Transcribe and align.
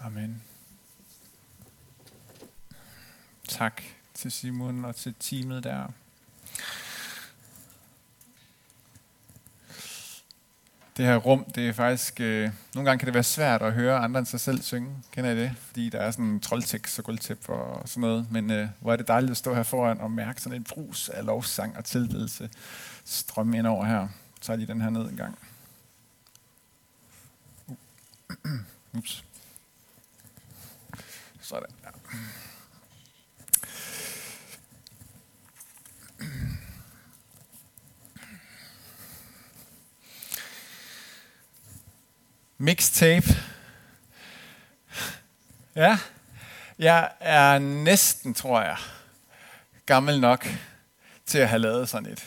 Amen. 0.00 0.42
Tak 3.48 3.82
til 4.14 4.32
Simon 4.32 4.84
og 4.84 4.96
til 4.96 5.14
teamet 5.20 5.64
der. 5.64 5.86
Det 10.96 11.04
her 11.04 11.16
rum, 11.16 11.44
det 11.44 11.68
er 11.68 11.72
faktisk... 11.72 12.20
Øh, 12.20 12.50
nogle 12.74 12.90
gange 12.90 12.98
kan 12.98 13.06
det 13.06 13.14
være 13.14 13.22
svært 13.22 13.62
at 13.62 13.72
høre 13.72 13.98
andre 13.98 14.18
end 14.18 14.26
sig 14.26 14.40
selv 14.40 14.62
synge. 14.62 14.96
Kender 15.12 15.30
I 15.30 15.36
det? 15.36 15.56
Fordi 15.56 15.88
der 15.88 15.98
er 15.98 16.10
sådan 16.10 16.24
en 16.24 16.40
troldtekst 16.40 16.98
og 16.98 17.04
gulvtæp 17.04 17.48
og 17.48 17.88
sådan 17.88 18.00
noget. 18.00 18.26
Men 18.32 18.50
øh, 18.50 18.68
hvor 18.80 18.92
er 18.92 18.96
det 18.96 19.08
dejligt 19.08 19.30
at 19.30 19.36
stå 19.36 19.54
her 19.54 19.62
foran 19.62 20.00
og 20.00 20.10
mærke 20.10 20.42
sådan 20.42 20.58
en 20.58 20.64
brus 20.64 21.08
af 21.08 21.24
lovsang 21.26 21.76
og 21.76 21.84
tilbedelse 21.84 22.50
strømme 23.04 23.58
ind 23.58 23.66
over 23.66 23.84
her. 23.84 24.08
Så 24.34 24.46
tager 24.46 24.56
lige 24.56 24.66
den 24.66 24.80
her 24.80 24.90
ned 24.90 25.10
en 25.10 25.16
gang. 25.16 25.38
Uh. 27.66 27.76
Ups. 28.98 29.24
Sådan. 31.50 31.74
Ja. 31.84 31.90
Mixtape. 42.58 43.26
Ja, 45.74 45.98
jeg 46.78 47.10
er 47.20 47.58
næsten, 47.58 48.34
tror 48.34 48.60
jeg, 48.60 48.76
gammel 49.86 50.20
nok 50.20 50.48
til 51.26 51.38
at 51.38 51.48
have 51.48 51.58
lavet 51.58 51.88
sådan 51.88 52.12
et. 52.12 52.26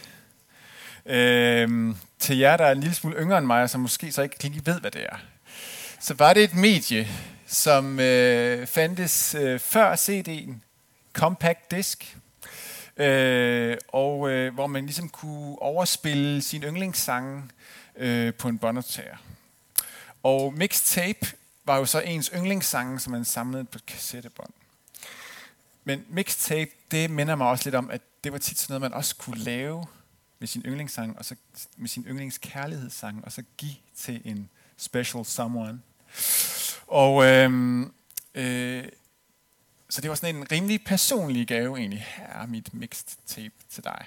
Øhm, 1.05 1.97
til 2.19 2.37
jer, 2.37 2.57
der 2.57 2.65
er 2.65 2.71
en 2.71 2.79
lille 2.79 2.95
smule 2.95 3.17
yngre 3.17 3.37
end 3.37 3.45
mig, 3.45 3.63
og 3.63 3.69
som 3.69 3.81
måske 3.81 4.11
så 4.11 4.21
ikke 4.21 4.43
lige 4.43 4.65
ved, 4.65 4.79
hvad 4.79 4.91
det 4.91 5.03
er, 5.03 5.17
så 5.99 6.13
var 6.13 6.33
det 6.33 6.43
et 6.43 6.53
medie, 6.53 7.07
som 7.53 7.99
øh, 7.99 8.67
fandtes 8.67 9.35
øh, 9.35 9.59
før 9.59 9.95
CD'en, 9.95 10.53
Compact 11.13 11.71
Disc, 11.71 12.15
øh, 12.97 13.77
og 13.87 14.29
øh, 14.29 14.53
hvor 14.53 14.67
man 14.67 14.85
ligesom 14.85 15.09
kunne 15.09 15.61
overspille 15.61 16.41
sin 16.41 16.63
yndlingssange 16.63 17.43
øh, 17.95 18.33
på 18.33 18.47
en 18.47 18.57
båndoptager. 18.57 19.17
Og 20.23 20.53
mixtape 20.53 21.33
var 21.65 21.77
jo 21.77 21.85
så 21.85 21.99
ens 21.99 22.31
yndlingssange, 22.35 22.99
som 22.99 23.11
man 23.11 23.25
samlede 23.25 23.63
på 23.63 23.79
kassettebånd. 23.87 24.53
Men 25.83 26.05
mixtape, 26.09 26.71
det 26.91 27.09
minder 27.09 27.35
mig 27.35 27.47
også 27.47 27.65
lidt 27.65 27.75
om, 27.75 27.89
at 27.89 28.01
det 28.23 28.31
var 28.31 28.37
tit 28.37 28.59
sådan 28.59 28.73
noget, 28.73 28.91
man 28.91 28.93
også 28.93 29.15
kunne 29.15 29.37
lave 29.37 29.85
med 30.39 30.47
sin 30.47 30.61
yndlingssang, 30.65 31.17
og 31.17 31.25
så 31.25 31.35
med 31.77 31.87
sin 31.89 32.05
yndlingskærlighedssang, 32.07 33.25
og 33.25 33.31
så 33.31 33.43
give 33.57 33.75
til 33.95 34.21
en 34.25 34.49
special 34.77 35.25
someone. 35.25 35.79
Og 36.93 37.25
øh, 37.25 37.79
øh, 38.35 38.85
så 39.89 40.01
det 40.01 40.09
var 40.09 40.15
sådan 40.15 40.35
en 40.35 40.51
rimelig 40.51 40.83
personlig 40.85 41.47
gave 41.47 41.77
egentlig. 41.77 42.05
Her 42.17 42.27
er 42.27 42.45
mit 42.45 42.73
mixed 42.73 43.17
tape 43.25 43.53
til 43.69 43.83
dig. 43.83 44.05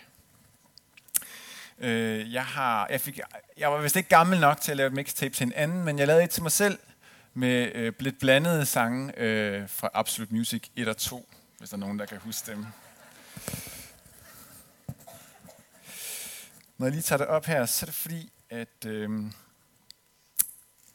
Øh, 1.79 2.33
jeg, 2.33 2.45
har, 2.45 2.87
jeg, 2.91 3.01
fik, 3.01 3.21
jeg 3.59 3.73
var 3.73 3.83
vist 3.83 3.97
ikke 3.97 4.09
gammel 4.09 4.41
nok 4.41 4.61
til 4.61 4.71
at 4.71 4.77
lave 4.77 4.87
et 4.87 4.93
mixtape 4.93 5.35
til 5.35 5.47
en 5.47 5.53
anden, 5.53 5.85
men 5.85 5.99
jeg 5.99 6.07
lavede 6.07 6.25
et 6.25 6.31
til 6.31 6.43
mig 6.43 6.53
selv 6.53 6.79
med 7.35 7.73
øh, 7.75 7.93
lidt 7.99 8.19
blandede 8.19 8.67
sange 8.67 9.19
øh, 9.19 9.69
fra 9.69 9.91
Absolute 9.95 10.35
Music 10.35 10.69
1 10.77 10.89
og 10.89 10.97
2, 10.97 11.29
hvis 11.59 11.71
der 11.71 11.77
er 11.77 11.81
nogen, 11.81 11.99
der 11.99 12.07
kan 12.07 12.19
huske 12.19 12.51
dem. 12.53 12.67
Når 16.79 16.87
jeg 16.87 16.93
lige 16.93 17.03
tager 17.03 17.19
det 17.19 17.27
op 17.27 17.47
her, 17.47 17.67
så 17.67 17.85
er 17.85 17.87
det 17.87 17.95
fordi, 17.95 18.33
at 18.51 18.87
øh, 18.87 19.11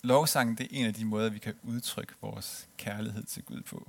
lovsang 0.03 0.57
det 0.57 0.63
er 0.63 0.67
en 0.71 0.85
af 0.85 0.94
de 0.94 1.05
måder, 1.05 1.30
vi 1.30 1.39
kan 1.39 1.55
udtrykke 1.63 2.13
vores 2.21 2.67
kærlighed 2.77 3.23
til 3.23 3.44
Gud 3.44 3.61
på. 3.61 3.88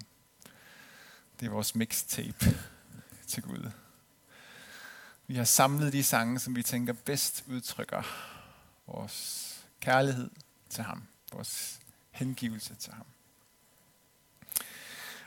Det 1.40 1.46
er 1.46 1.50
vores 1.50 1.74
mixtape 1.74 2.58
til 3.26 3.42
Gud. 3.42 3.70
Vi 5.26 5.36
har 5.36 5.44
samlet 5.44 5.92
de 5.92 6.04
sange, 6.04 6.38
som 6.38 6.56
vi 6.56 6.62
tænker 6.62 6.92
bedst 6.92 7.44
udtrykker 7.46 8.02
vores 8.86 9.48
kærlighed 9.80 10.30
til 10.68 10.84
ham, 10.84 11.02
vores 11.32 11.80
hengivelse 12.10 12.74
til 12.74 12.92
ham. 12.92 13.06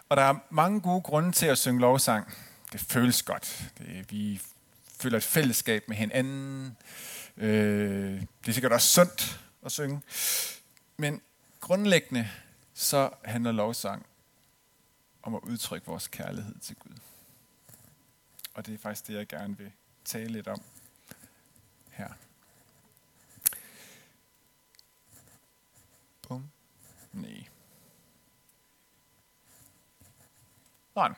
Og 0.09 0.17
der 0.17 0.23
er 0.23 0.35
mange 0.49 0.81
gode 0.81 1.01
grunde 1.01 1.31
til 1.31 1.45
at 1.45 1.57
synge 1.57 1.79
lovsang. 1.81 2.33
Det 2.71 2.81
føles 2.81 3.23
godt. 3.23 3.71
Det, 3.77 4.11
vi 4.11 4.41
føler 4.99 5.17
et 5.17 5.23
fællesskab 5.23 5.83
med 5.87 5.97
hinanden. 5.97 6.77
Øh, 7.37 8.21
det 8.21 8.47
er 8.47 8.51
sikkert 8.51 8.71
også 8.71 8.87
sundt 8.87 9.39
at 9.65 9.71
synge. 9.71 10.01
Men 10.97 11.21
grundlæggende 11.59 12.29
så 12.73 13.09
handler 13.23 13.51
lovsang 13.51 14.05
om 15.23 15.35
at 15.35 15.41
udtrykke 15.43 15.87
vores 15.87 16.07
kærlighed 16.07 16.59
til 16.59 16.75
Gud. 16.75 16.95
Og 18.53 18.65
det 18.65 18.73
er 18.73 18.77
faktisk 18.77 19.07
det, 19.07 19.13
jeg 19.13 19.27
gerne 19.27 19.57
vil 19.57 19.71
tale 20.05 20.27
lidt 20.27 20.47
om 20.47 20.61
her. 21.89 22.09
Bum. 26.21 26.51
Nej. 27.13 27.47
Sådan. 30.93 31.15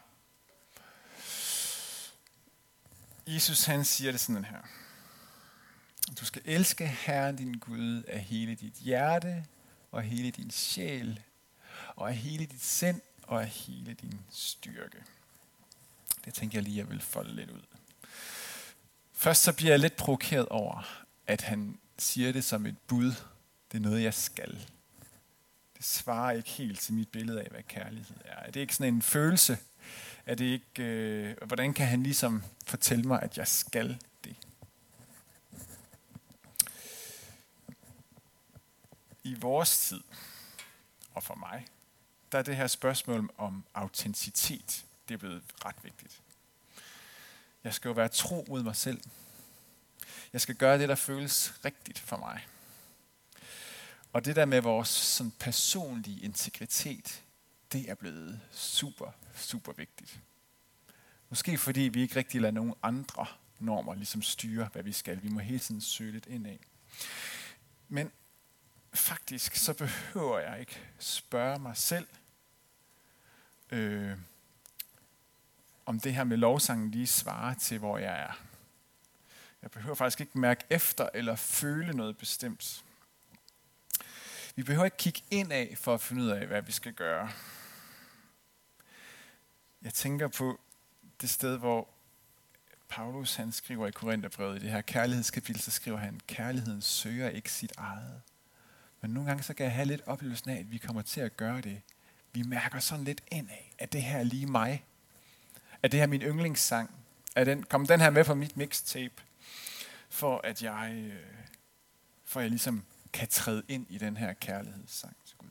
Jesus 3.28 3.66
han 3.66 3.86
siger 3.86 4.12
det 4.12 4.20
sådan 4.20 4.46
her. 4.46 4.62
Du 6.20 6.26
skal 6.26 6.42
elske 6.46 6.88
Herren 6.88 7.36
din 7.36 7.54
Gud 7.54 8.04
af 8.04 8.20
hele 8.20 8.56
dit 8.56 8.74
hjerte, 8.74 9.46
og 9.92 10.02
hele 10.02 10.32
din 10.32 10.52
sjæl, 10.52 11.20
og 11.96 12.10
af 12.10 12.16
hele 12.16 12.46
dit 12.46 12.64
sind, 12.64 13.02
og 13.24 13.42
af 13.42 13.48
hele 13.48 13.94
din 13.94 14.20
styrke. 14.30 15.04
Det 16.26 16.34
tænker 16.34 16.58
jeg 16.58 16.64
lige, 16.64 16.78
jeg 16.78 16.90
vil 16.90 17.02
folde 17.02 17.36
lidt 17.36 17.50
ud. 17.50 17.62
Først 19.14 19.44
så 19.44 19.54
bliver 19.54 19.72
jeg 19.72 19.80
lidt 19.80 19.96
provokeret 19.96 20.50
over, 20.50 21.06
at 21.28 21.42
han 21.42 21.80
siger 21.98 22.32
det 22.32 22.44
som 22.44 22.66
et 22.66 22.78
bud. 22.88 23.14
Det 23.72 23.78
er 23.78 23.80
noget, 23.80 24.04
jeg 24.04 24.14
skal. 24.14 24.68
Det 25.78 25.86
svarer 25.86 26.32
ikke 26.32 26.50
helt 26.50 26.80
til 26.80 26.94
mit 26.94 27.10
billede 27.10 27.42
af, 27.42 27.48
hvad 27.52 27.64
kærlighed 27.64 28.16
er. 28.26 28.36
Er 28.36 28.52
det 28.52 28.60
ikke 28.60 28.76
sådan 28.76 28.94
en 28.94 29.02
følelse? 29.02 29.58
Er 30.26 30.36
det 30.36 30.46
ikke, 30.46 30.84
øh, 30.84 31.36
hvordan 31.46 31.74
kan 31.74 31.88
han 31.88 32.04
ligesom 32.04 32.44
fortælle 32.66 33.04
mig, 33.04 33.22
at 33.22 33.38
jeg 33.38 33.48
skal 33.48 33.98
det? 34.24 34.36
I 39.28 39.34
vores 39.34 39.80
tid, 39.80 40.02
og 41.14 41.24
for 41.24 41.36
mig, 41.36 41.68
der 42.32 42.38
er 42.38 42.42
det 42.42 42.56
her 42.56 42.68
spørgsmål 42.68 43.30
om 43.38 43.64
autenticitet, 43.74 44.86
det 45.08 45.14
er 45.14 45.18
blevet 45.18 45.44
ret 45.66 45.76
vigtigt. 45.84 46.22
Jeg 47.64 47.74
skal 47.74 47.90
jo 47.90 47.94
være 47.94 48.08
tro 48.08 48.46
mod 48.50 48.64
mig 48.64 48.76
selv. 48.76 49.02
Jeg 50.34 50.42
skal 50.42 50.56
gøre 50.56 50.80
det, 50.80 50.90
der 50.90 50.96
føles 50.96 51.54
rigtigt 51.66 52.00
for 52.00 52.18
mig. 52.18 52.48
Og 54.14 54.26
det 54.26 54.36
der 54.36 54.46
med 54.46 54.62
vores 54.62 54.90
sådan 54.90 55.32
personlige 55.32 56.24
integritet, 56.24 57.24
det 57.72 57.90
er 57.90 57.96
blevet 57.96 58.40
super, 58.52 59.12
super 59.36 59.74
vigtigt. 59.74 60.20
Måske 61.30 61.58
fordi 61.58 61.82
vi 61.82 62.02
ikke 62.02 62.16
rigtig 62.16 62.42
lader 62.42 62.54
nogen 62.54 62.74
andre 62.84 63.26
normer 63.60 63.96
ligesom 63.96 64.22
styre, 64.22 64.70
hvad 64.74 64.84
vi 64.84 64.92
skal. 64.92 65.24
Vi 65.24 65.30
må 65.30 65.40
hele 65.40 65.60
tiden 65.60 65.82
søge 65.82 66.12
lidt 66.12 66.26
ind 66.26 66.48
af. 66.48 66.60
Men 67.88 68.12
faktisk 68.94 69.56
så 69.56 69.74
behøver 69.74 70.40
jeg 70.40 70.60
ikke 70.60 70.82
spørge 71.00 71.60
mig 71.60 71.78
selv, 71.78 72.08
øh, 73.72 74.18
om 75.86 76.00
det 76.00 76.14
her 76.14 76.24
med 76.24 76.38
lovsangen 76.38 76.92
lige 76.92 77.08
svarer 77.08 77.54
til, 77.54 77.80
hvor 77.80 77.98
jeg 77.98 78.22
er. 78.22 78.42
Jeg 79.62 79.72
behøver 79.72 79.96
faktisk 79.96 80.22
ikke 80.22 80.40
mærke 80.40 80.64
efter 80.70 81.10
eller 81.14 81.36
føle 81.36 81.94
noget 81.94 82.18
bestemt. 82.18 82.84
Vi 84.56 84.64
behøver 84.64 84.86
ikke 84.86 84.98
kigge 84.98 85.22
ind 85.32 85.52
af 85.52 85.76
for 85.78 85.94
at 85.94 86.02
finde 86.02 86.24
ud 86.24 86.28
af, 86.28 86.48
hvad 86.48 86.62
vi 86.62 86.72
skal 86.72 86.94
gøre. 86.94 87.32
Jeg 89.82 89.94
tænker 89.94 90.28
på 90.28 90.60
det 91.22 91.30
sted, 91.30 91.58
hvor 91.58 91.90
Paulus 92.90 93.36
han 93.36 93.52
skriver 93.52 93.88
i 93.88 93.92
Korintherbrevet, 93.92 94.58
i 94.58 94.60
det 94.60 94.72
her 94.72 94.82
kærlighedskapitel, 94.82 95.62
så 95.62 95.72
skriver 95.72 95.98
han, 95.98 96.22
kærligheden 96.28 96.82
søger 96.82 97.30
ikke 97.30 97.52
sit 97.52 97.74
eget. 97.78 98.22
Men 99.08 99.14
nogle 99.14 99.30
gange 99.30 99.44
så 99.44 99.54
kan 99.54 99.64
jeg 99.64 99.74
have 99.74 99.86
lidt 99.86 100.02
oplevelsen 100.06 100.50
af, 100.50 100.60
at 100.60 100.72
vi 100.72 100.78
kommer 100.78 101.02
til 101.02 101.22
at 101.22 101.38
gøre 101.38 101.62
det. 101.62 101.82
Vi 102.34 102.42
mærker 102.42 102.80
sådan 102.80 103.06
lidt 103.06 103.22
ind 103.32 103.50
af, 103.50 103.74
at 103.80 103.94
det 103.94 104.04
her 104.04 104.20
er 104.20 104.24
lige 104.24 104.46
mig. 104.46 104.86
At 105.84 105.92
det 105.92 106.00
her 106.00 106.08
min 106.08 106.22
yndlingssang? 106.22 106.92
At 107.36 107.48
den, 107.48 107.64
kom 107.64 107.88
den 107.88 108.02
her 108.02 108.10
med 108.10 108.24
fra 108.24 108.34
mit 108.34 108.58
mixtape? 108.58 109.14
For 110.10 110.42
at 110.44 110.64
jeg, 110.64 110.94
øh, 110.98 111.24
for 112.26 112.40
jeg 112.40 112.50
ligesom 112.50 112.86
kan 113.14 113.28
træde 113.28 113.64
ind 113.68 113.86
i 113.90 113.98
den 113.98 114.18
her 114.18 114.34
kærlighedssang 114.34 115.16
til 115.26 115.38
Gud. 115.38 115.50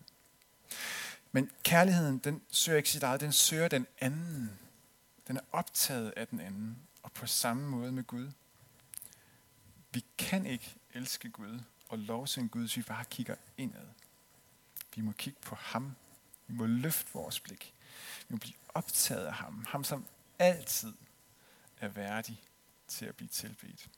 Men 1.33 1.51
kærligheden, 1.63 2.19
den 2.19 2.43
søger 2.51 2.77
ikke 2.77 2.91
sit 2.91 3.03
eget, 3.03 3.21
den 3.21 3.33
søger 3.33 3.69
den 3.69 3.87
anden. 4.01 4.51
Den 5.29 5.37
er 5.37 5.43
optaget 5.53 6.13
af 6.17 6.29
den 6.29 6.41
anden, 6.41 6.79
og 7.03 7.13
på 7.13 7.27
samme 7.27 7.69
måde 7.69 7.93
med 7.93 8.05
Gud. 8.05 8.31
Vi 9.93 10.05
kan 10.19 10.47
ikke 10.47 10.75
elske 10.95 11.31
Gud 11.31 11.61
og 11.89 11.99
lovsynge 11.99 12.49
Gud, 12.49 12.61
hvis 12.61 12.77
vi 12.77 12.83
bare 12.83 13.05
kigger 13.05 13.35
indad. 13.57 13.87
Vi 14.95 15.03
må 15.03 15.13
kigge 15.13 15.41
på 15.43 15.55
ham, 15.55 15.97
Vi 16.47 16.55
må 16.55 16.67
løfte 16.67 17.13
vores 17.15 17.41
blik. 17.41 17.75
Vi 18.29 18.33
må 18.35 18.39
blive 18.39 18.55
optaget 18.75 19.27
af 19.27 19.35
ham. 19.35 19.65
Ham, 19.69 19.85
som 19.85 20.07
altid 20.39 20.93
er 21.81 21.89
værdig 21.89 22.43
til 22.89 23.07
at 23.07 23.17
blive 23.17 23.29
tilbedt. 23.29 23.89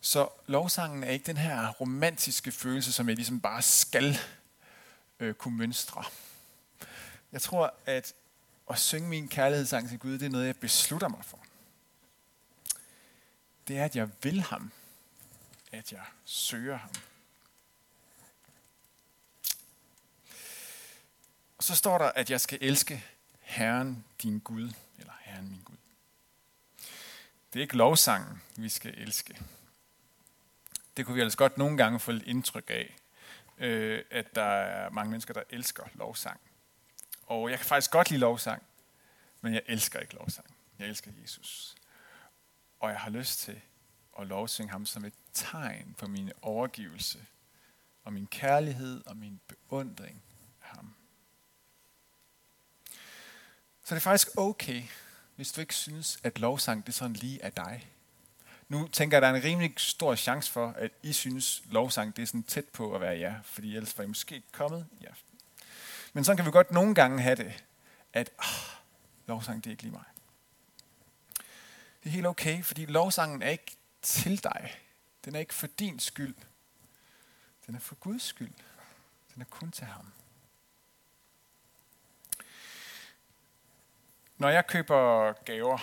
Så 0.00 0.28
lovsangen 0.46 1.04
er 1.04 1.10
ikke 1.10 1.26
den 1.26 1.36
her 1.36 1.68
romantiske 1.68 2.52
følelse, 2.52 2.92
som 2.92 3.08
jeg 3.08 3.16
ligesom 3.16 3.40
bare 3.40 3.62
skal 3.62 4.18
øh, 5.20 5.34
kunne 5.34 5.56
mønstre. 5.56 6.04
Jeg 7.32 7.42
tror, 7.42 7.74
at 7.86 8.14
at 8.70 8.78
synge 8.78 9.08
min 9.08 9.28
kærlighedssang 9.28 9.88
til 9.88 9.98
Gud, 9.98 10.12
det 10.12 10.22
er 10.22 10.30
noget, 10.30 10.46
jeg 10.46 10.56
beslutter 10.56 11.08
mig 11.08 11.24
for. 11.24 11.38
Det 13.68 13.78
er, 13.78 13.84
at 13.84 13.96
jeg 13.96 14.08
vil 14.22 14.40
ham. 14.40 14.72
At 15.72 15.92
jeg 15.92 16.04
søger 16.24 16.76
ham. 16.76 16.90
Og 21.58 21.64
så 21.64 21.76
står 21.76 21.98
der, 21.98 22.04
at 22.04 22.30
jeg 22.30 22.40
skal 22.40 22.58
elske 22.60 23.04
Herren 23.40 24.04
din 24.22 24.38
Gud, 24.38 24.72
eller 24.98 25.12
Herren 25.20 25.48
min 25.48 25.62
Gud. 25.64 25.76
Det 27.52 27.60
er 27.60 27.62
ikke 27.62 27.76
lovsangen, 27.76 28.42
vi 28.56 28.68
skal 28.68 28.94
elske. 28.98 29.40
Det 30.96 31.06
kunne 31.06 31.14
vi 31.14 31.20
altså 31.20 31.38
godt 31.38 31.58
nogle 31.58 31.76
gange 31.76 32.00
få 32.00 32.12
lidt 32.12 32.24
indtryk 32.24 32.70
af, 32.70 32.96
øh, 33.58 34.04
at 34.10 34.34
der 34.34 34.42
er 34.42 34.90
mange 34.90 35.10
mennesker, 35.10 35.34
der 35.34 35.42
elsker 35.50 35.84
lovsang. 35.94 36.40
Og 37.26 37.50
jeg 37.50 37.58
kan 37.58 37.66
faktisk 37.66 37.90
godt 37.90 38.10
lide 38.10 38.20
lovsang, 38.20 38.62
men 39.40 39.54
jeg 39.54 39.62
elsker 39.66 40.00
ikke 40.00 40.14
lovsang. 40.14 40.56
Jeg 40.78 40.88
elsker 40.88 41.10
Jesus. 41.22 41.76
Og 42.80 42.90
jeg 42.90 43.00
har 43.00 43.10
lyst 43.10 43.38
til 43.38 43.60
at 44.18 44.26
lovsynge 44.26 44.70
ham 44.70 44.86
som 44.86 45.04
et 45.04 45.14
tegn 45.32 45.94
på 45.98 46.06
min 46.06 46.32
overgivelse 46.42 47.26
og 48.04 48.12
min 48.12 48.26
kærlighed 48.26 49.02
og 49.06 49.16
min 49.16 49.40
beundring 49.48 50.22
af 50.62 50.68
ham. 50.76 50.94
Så 53.84 53.94
det 53.94 54.00
er 54.00 54.04
faktisk 54.04 54.28
okay, 54.38 54.82
hvis 55.36 55.52
du 55.52 55.60
ikke 55.60 55.74
synes, 55.74 56.18
at 56.24 56.38
lovsang 56.38 56.86
det 56.86 56.94
sådan 56.94 57.16
lige 57.16 57.42
er 57.42 57.50
dig. 57.50 57.88
Nu 58.68 58.88
tænker 58.88 59.16
jeg, 59.16 59.18
at 59.18 59.34
der 59.34 59.40
er 59.40 59.42
en 59.42 59.50
rimelig 59.50 59.72
stor 59.76 60.14
chance 60.14 60.52
for, 60.52 60.68
at 60.68 60.90
I 61.02 61.12
synes, 61.12 61.62
at 61.66 61.72
lovsang 61.72 62.16
det 62.16 62.22
er 62.22 62.26
sådan 62.26 62.42
tæt 62.42 62.64
på 62.64 62.94
at 62.94 63.00
være 63.00 63.18
jer, 63.18 63.42
fordi 63.42 63.76
ellers 63.76 63.98
var 63.98 64.04
I 64.04 64.06
måske 64.06 64.34
ikke 64.34 64.52
kommet 64.52 64.86
i 65.00 65.04
aften. 65.04 65.38
Men 66.12 66.24
sådan 66.24 66.36
kan 66.36 66.46
vi 66.46 66.50
godt 66.50 66.70
nogle 66.70 66.94
gange 66.94 67.22
have 67.22 67.36
det, 67.36 67.64
at 68.12 68.30
ah, 68.38 68.80
lovsang 69.26 69.64
det 69.64 69.70
er 69.70 69.72
ikke 69.72 69.82
lige 69.82 69.92
mig. 69.92 70.04
Det 72.06 72.10
er 72.10 72.14
helt 72.14 72.26
okay, 72.26 72.62
fordi 72.62 72.84
lovsangen 72.84 73.42
er 73.42 73.48
ikke 73.48 73.76
til 74.02 74.44
dig. 74.44 74.76
Den 75.24 75.34
er 75.34 75.40
ikke 75.40 75.54
for 75.54 75.66
din 75.66 75.98
skyld. 75.98 76.34
Den 77.66 77.74
er 77.74 77.78
for 77.78 77.94
Guds 77.94 78.22
skyld. 78.22 78.52
Den 79.34 79.42
er 79.42 79.46
kun 79.50 79.70
til 79.70 79.86
ham. 79.86 80.12
Når 84.38 84.48
jeg 84.48 84.66
køber 84.66 85.32
gaver, 85.44 85.78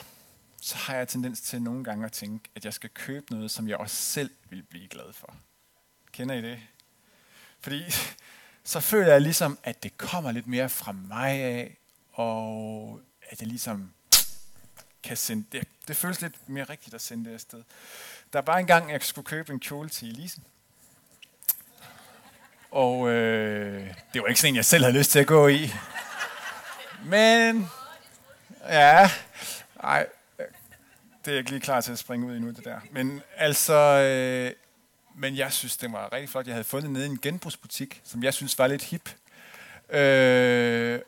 så 0.62 0.76
har 0.76 0.96
jeg 0.96 1.08
tendens 1.08 1.42
til 1.42 1.62
nogle 1.62 1.84
gange 1.84 2.06
at 2.06 2.12
tænke, 2.12 2.50
at 2.56 2.66
jeg 2.66 2.74
skal 2.74 2.90
købe 2.90 3.34
noget, 3.34 3.52
som 3.52 3.68
jeg 3.68 3.78
også 3.78 3.96
selv 3.96 4.32
vil 4.50 4.64
blive 4.64 4.88
glad 4.88 5.14
for. 5.14 5.36
Kender 6.12 6.36
I 6.36 6.42
det? 6.42 6.60
Fordi 7.60 7.84
så 8.64 8.80
føler 8.80 9.12
jeg 9.12 9.22
ligesom, 9.22 9.60
at 9.64 9.84
det 9.84 9.98
kommer 9.98 10.32
lidt 10.32 10.48
mere 10.48 10.70
fra 10.70 10.92
mig 10.92 11.32
af, 11.32 11.78
og 12.12 13.02
at 13.22 13.42
jeg 13.42 13.48
ligesom 13.48 13.94
kan 15.04 15.18
sende 15.18 15.46
det. 15.52 15.68
Det 15.88 15.96
føles 15.96 16.22
lidt 16.22 16.50
mere 16.50 16.64
rigtigt 16.64 16.96
at 16.96 17.02
sende 17.02 17.30
det 17.30 17.34
afsted. 17.34 17.64
Der 18.34 18.42
var 18.42 18.58
en 18.58 18.68
gang, 18.68 18.92
jeg 18.92 19.04
skulle 19.04 19.26
købe 19.26 19.54
en 19.54 19.60
kjole 19.60 19.90
til 19.90 20.10
Elise. 20.10 20.42
Og 22.72 23.10
øh, 23.10 23.94
det 24.14 24.22
var 24.22 24.28
ikke 24.28 24.40
sådan 24.40 24.54
en, 24.54 24.56
jeg 24.56 24.66
selv 24.66 24.84
havde 24.84 24.98
lyst 24.98 25.12
til 25.12 25.20
at 25.20 25.28
gå 25.28 25.48
i. 25.48 25.72
Men, 27.06 27.70
ja, 28.70 29.10
nej, 29.84 30.08
det 30.38 31.28
er 31.28 31.32
jeg 31.32 31.38
ikke 31.38 31.50
lige 31.50 31.62
klar 31.62 31.82
til 31.82 31.92
at 31.92 32.00
springe 32.00 32.28
ud 32.28 32.36
i 32.36 32.40
nu, 32.40 32.50
det 32.50 32.66
der. 32.66 32.80
Men 32.92 33.22
altså, 33.36 33.74
øh, 33.74 34.52
men 35.16 35.38
jeg 35.38 35.54
synes, 35.54 35.78
det 35.78 35.92
var 35.92 36.14
rigtig 36.14 36.30
flot. 36.30 36.48
Jeg 36.48 36.54
havde 36.54 36.64
fundet 36.64 36.92
nede 36.92 37.06
i 37.06 37.10
en 37.10 37.20
genbrugsbutik, 37.22 38.02
som 38.04 38.24
jeg 38.24 38.34
synes 38.34 38.60
var 38.60 38.68
lidt 38.68 38.84
hip. 38.84 39.10
Øh, 39.90 41.00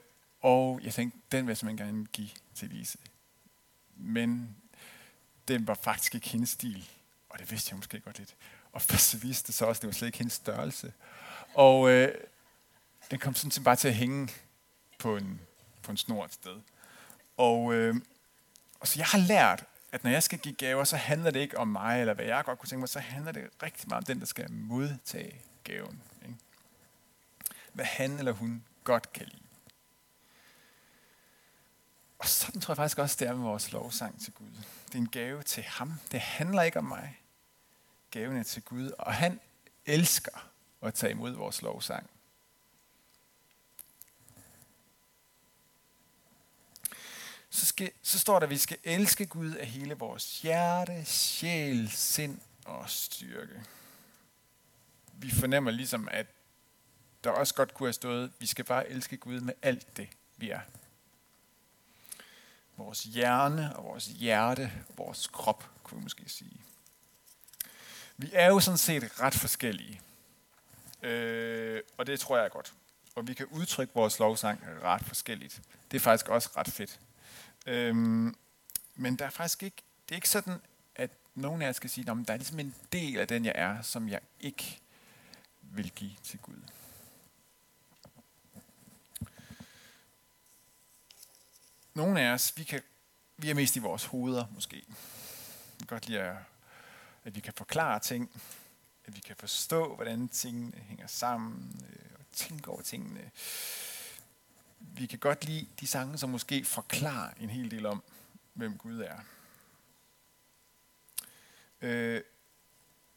og 0.42 0.80
jeg 0.84 0.94
tænkte, 0.94 1.20
den 1.32 1.46
vil 1.46 1.52
jeg 1.52 1.58
simpelthen 1.58 1.88
gerne 1.88 2.06
give 2.06 2.30
til 2.56 2.70
Lise. 2.70 2.98
Men 3.96 4.56
den 5.48 5.68
var 5.68 5.74
faktisk 5.74 6.16
ikke 6.16 6.30
hendes 6.30 6.50
stil. 6.50 6.90
Og 7.30 7.40
det 7.40 7.52
vidste 7.52 7.70
jeg 7.72 7.78
måske 7.78 8.00
godt 8.00 8.18
lidt. 8.18 8.36
Og 8.72 8.82
så 8.82 9.18
viste 9.18 9.48
det 9.48 9.56
så 9.56 9.66
også, 9.66 9.80
at 9.80 9.82
det 9.82 9.88
var 9.88 9.94
slet 9.94 10.08
ikke 10.08 10.18
hendes 10.18 10.34
størrelse. 10.34 10.94
Og 11.54 11.90
øh, 11.90 12.16
den 13.12 13.20
kom 13.20 13.36
sådan 13.36 13.64
bare 13.64 13.76
til 13.76 13.88
at 13.88 13.96
hænge 13.96 14.30
på 15.00 15.18
en, 15.18 15.42
på 15.82 15.92
en 15.92 15.98
snor 15.98 16.26
et 16.26 16.34
sted. 16.34 16.62
Og, 17.38 17.74
øh, 17.74 17.96
og 18.80 18.88
så 18.88 19.00
jeg 19.00 19.08
har 19.08 19.18
lært, 19.18 19.64
at 19.92 20.04
når 20.04 20.12
jeg 20.12 20.24
skal 20.24 20.40
give 20.40 20.56
gaver, 20.56 20.84
så 20.84 20.98
handler 20.98 21.32
det 21.32 21.40
ikke 21.40 21.58
om 21.58 21.68
mig, 21.68 22.00
eller 22.00 22.14
hvad 22.14 22.26
jeg 22.26 22.44
godt 22.46 22.60
kunne 22.60 22.70
tænke 22.70 22.80
mig, 22.80 22.90
så 22.90 23.00
handler 23.00 23.32
det 23.32 23.50
rigtig 23.64 23.90
meget 23.90 24.02
om 24.02 24.06
den, 24.06 24.20
der 24.20 24.26
skal 24.26 24.52
modtage 24.52 25.42
gaven. 25.64 26.02
Ikke? 26.22 26.36
Hvad 27.74 27.86
han 27.86 28.12
eller 28.12 28.32
hun 28.32 28.64
godt 28.84 29.14
kan 29.14 29.26
lide. 29.26 29.45
Og 32.26 32.30
sådan 32.30 32.62
tror 32.62 32.72
jeg 32.72 32.78
faktisk 32.78 32.98
også, 32.98 33.16
det 33.20 33.28
er 33.28 33.34
med 33.34 33.44
vores 33.44 33.72
lovsang 33.72 34.22
til 34.22 34.34
Gud. 34.34 34.52
Det 34.86 34.94
er 34.94 34.98
en 34.98 35.10
gave 35.10 35.44
til 35.44 35.64
ham. 35.64 35.94
Det 36.12 36.20
handler 36.20 36.62
ikke 36.62 36.80
om 36.80 36.84
mig. 36.84 37.20
Gaven 38.12 38.38
er 38.38 38.44
til 38.44 38.62
Gud, 38.64 38.92
og 39.00 39.14
han 39.14 39.40
elsker 39.86 40.50
at 40.82 40.94
tage 40.94 41.12
imod 41.12 41.32
vores 41.32 41.62
lovsang. 41.62 42.10
Så, 47.50 47.66
skal, 47.66 47.92
så 48.02 48.20
står 48.20 48.40
der, 48.40 48.46
at 48.46 48.50
vi 48.50 48.58
skal 48.58 48.78
elske 48.84 49.26
Gud 49.26 49.52
af 49.52 49.68
hele 49.68 49.94
vores 49.94 50.42
hjerte, 50.42 51.06
sjæl, 51.06 51.92
sind 51.92 52.40
og 52.66 52.90
styrke. 52.90 53.64
Vi 55.14 55.32
fornemmer 55.32 55.72
ligesom, 55.72 56.08
at 56.12 56.28
der 57.24 57.30
også 57.30 57.54
godt 57.54 57.74
kunne 57.74 57.88
have 57.88 57.94
stået, 57.94 58.24
at 58.24 58.32
vi 58.40 58.46
skal 58.46 58.66
bare 58.66 58.90
elske 58.90 59.18
Gud 59.18 59.40
med 59.40 59.54
alt 59.62 59.98
det, 59.98 60.10
vi 60.38 60.50
er 60.50 60.60
vores 62.78 63.04
hjerne 63.04 63.76
og 63.76 63.84
vores 63.84 64.06
hjerte 64.06 64.72
og 64.90 64.98
vores 64.98 65.28
krop, 65.28 65.70
kunne 65.84 65.98
vi 65.98 66.04
måske 66.04 66.30
sige. 66.30 66.62
Vi 68.18 68.30
er 68.34 68.48
jo 68.48 68.60
sådan 68.60 68.78
set 68.78 69.22
ret 69.22 69.36
forskellige. 69.36 70.02
Øh, 71.04 71.82
og 71.98 72.08
det 72.08 72.20
tror 72.20 72.38
jeg 72.38 72.46
er 72.46 72.50
godt. 72.50 72.74
Og 73.16 73.28
vi 73.28 73.34
kan 73.34 73.46
udtrykke 73.46 73.94
vores 73.94 74.20
lovsang 74.20 74.62
ret 74.84 75.04
forskelligt. 75.06 75.62
Det 75.92 75.98
er 75.98 76.02
faktisk 76.02 76.30
også 76.30 76.50
ret 76.58 76.68
fedt. 76.68 77.00
Øh, 77.66 77.96
men 78.96 79.16
der 79.16 79.26
er 79.26 79.30
faktisk 79.30 79.64
ikke, 79.64 79.78
det 80.06 80.12
er 80.12 80.16
ikke 80.16 80.30
sådan, 80.30 80.62
at 80.96 81.12
nogen 81.36 81.62
af 81.62 81.66
jer 81.66 81.72
skal 81.72 81.90
sige, 81.90 82.12
at 82.12 82.28
der 82.28 82.34
er 82.34 82.38
ligesom 82.38 82.60
en 82.60 82.76
del 82.92 83.20
af 83.20 83.28
den, 83.28 83.46
jeg 83.46 83.54
er, 83.56 83.82
som 83.82 84.10
jeg 84.10 84.20
ikke 84.40 84.80
vil 85.62 85.92
give 85.92 86.12
til 86.24 86.40
Gud. 86.40 86.62
Nogle 91.96 92.22
af 92.22 92.34
os, 92.34 92.54
vi, 92.58 92.64
kan, 92.64 92.82
vi 93.38 93.50
er 93.50 93.54
mest 93.54 93.76
i 93.76 93.80
vores 93.80 94.06
hoveder 94.06 94.46
måske. 94.52 94.76
Vi 94.76 95.78
kan 95.80 95.88
godt 95.88 96.08
lide, 96.08 96.20
at, 96.20 96.36
at 97.24 97.36
vi 97.36 97.40
kan 97.40 97.54
forklare 97.54 98.00
ting, 98.00 98.32
at 99.06 99.16
vi 99.16 99.20
kan 99.20 99.36
forstå, 99.36 99.96
hvordan 99.96 100.28
tingene 100.28 100.78
hænger 100.78 101.08
sammen, 101.08 101.82
øh, 101.90 102.20
og 102.20 102.26
tænke 102.32 102.70
over 102.70 102.82
tingene. 102.82 103.32
Vi 104.80 105.06
kan 105.06 105.20
godt 105.20 105.46
lide 105.46 105.68
de 105.80 105.88
sange, 105.88 106.18
som 106.18 106.30
måske 106.30 106.66
forklarer 106.66 107.34
en 107.40 107.50
hel 107.50 107.72
del 107.72 107.86
om, 107.86 108.04
hvem 108.54 108.78
Gud 108.78 109.00
er. 109.00 109.20
Øh, 111.82 112.22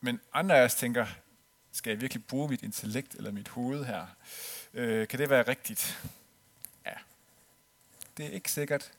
men 0.00 0.20
andre 0.32 0.58
af 0.58 0.64
os 0.64 0.74
tænker, 0.74 1.06
skal 1.72 1.90
jeg 1.90 2.00
virkelig 2.00 2.24
bruge 2.24 2.48
mit 2.48 2.62
intellekt 2.62 3.14
eller 3.14 3.30
mit 3.30 3.48
hoved 3.48 3.84
her? 3.84 4.06
Øh, 4.74 5.08
kan 5.08 5.18
det 5.18 5.30
være 5.30 5.48
rigtigt? 5.48 5.98
Det 8.18 8.26
er 8.26 8.30
ikke 8.30 8.52
sikkert, 8.52 8.92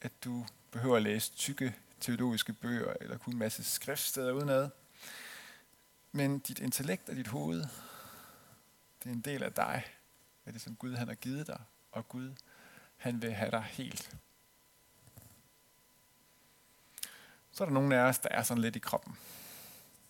at 0.00 0.12
du 0.24 0.46
behøver 0.70 0.96
at 0.96 1.02
læse 1.02 1.32
tykke 1.32 1.74
teologiske 2.00 2.52
bøger, 2.52 2.94
eller 3.00 3.18
kun 3.18 3.32
en 3.32 3.38
masse 3.38 3.64
skriftsteder 3.64 4.32
udenad. 4.32 4.70
Men 6.12 6.38
dit 6.38 6.58
intellekt 6.58 7.08
og 7.08 7.16
dit 7.16 7.26
hoved, 7.26 7.60
det 9.02 9.08
er 9.08 9.10
en 9.10 9.20
del 9.20 9.42
af 9.42 9.52
dig, 9.52 9.84
af 10.46 10.52
det 10.52 10.62
som 10.62 10.76
Gud 10.76 10.94
han 10.94 11.08
har 11.08 11.14
givet 11.14 11.46
dig, 11.46 11.60
og 11.92 12.08
Gud 12.08 12.32
han 12.96 13.22
vil 13.22 13.32
have 13.32 13.50
dig 13.50 13.62
helt. 13.62 14.16
Så 17.52 17.64
er 17.64 17.68
der 17.68 17.74
nogle 17.74 17.96
af 17.96 18.00
os, 18.00 18.18
der 18.18 18.28
er 18.28 18.42
sådan 18.42 18.62
lidt 18.62 18.76
i 18.76 18.78
kroppen. 18.78 19.18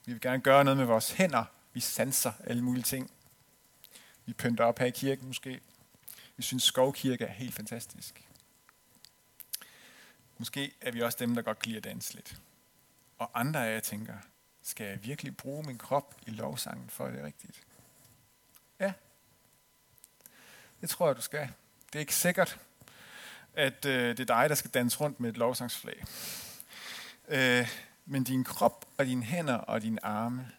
Vi 0.06 0.12
vil 0.12 0.20
gerne 0.20 0.42
gøre 0.42 0.64
noget 0.64 0.76
med 0.76 0.86
vores 0.86 1.12
hænder. 1.12 1.44
Vi 1.72 1.80
sanser 1.80 2.32
alle 2.44 2.62
mulige 2.62 2.82
ting. 2.82 3.10
Vi 4.24 4.32
pynter 4.32 4.64
op 4.64 4.78
her 4.78 4.86
i 4.86 4.90
kirken 4.90 5.26
måske. 5.26 5.60
Jeg 6.38 6.44
synes, 6.44 6.62
skovkirke 6.62 7.24
er 7.24 7.32
helt 7.32 7.54
fantastisk. 7.54 8.28
Måske 10.38 10.74
er 10.80 10.90
vi 10.90 11.02
også 11.02 11.18
dem, 11.20 11.34
der 11.34 11.42
godt 11.42 11.58
kan 11.58 11.68
lide 11.68 11.76
at 11.76 11.84
danse 11.84 12.14
lidt. 12.14 12.36
Og 13.18 13.40
andre 13.40 13.68
af 13.68 13.74
jer 13.74 13.80
tænker, 13.80 14.14
skal 14.62 14.86
jeg 14.86 15.04
virkelig 15.04 15.36
bruge 15.36 15.62
min 15.62 15.78
krop 15.78 16.14
i 16.26 16.30
lovsangen, 16.30 16.90
for 16.90 17.06
at 17.06 17.12
det 17.12 17.20
er 17.20 17.26
rigtigt? 17.26 17.62
Ja. 18.80 18.92
Det 20.80 20.90
tror 20.90 21.06
jeg, 21.06 21.16
du 21.16 21.22
skal. 21.22 21.48
Det 21.86 21.94
er 21.94 22.00
ikke 22.00 22.14
sikkert, 22.14 22.60
at 23.54 23.84
øh, 23.84 24.16
det 24.16 24.20
er 24.20 24.24
dig, 24.40 24.48
der 24.48 24.54
skal 24.54 24.70
danse 24.70 25.00
rundt 25.00 25.20
med 25.20 25.30
et 25.30 25.36
lovsangsflag. 25.36 26.04
Øh, 27.28 27.68
men 28.06 28.24
din 28.24 28.44
krop 28.44 28.88
og 28.98 29.06
dine 29.06 29.24
hænder 29.24 29.54
og 29.54 29.82
dine 29.82 30.04
arme, 30.04 30.50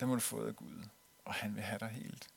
der 0.00 0.06
må 0.06 0.14
du 0.14 0.20
få 0.20 0.46
af 0.46 0.56
Gud, 0.56 0.84
og 1.24 1.34
han 1.34 1.54
vil 1.54 1.62
have 1.62 1.78
dig 1.78 1.88
helt. 1.88 2.28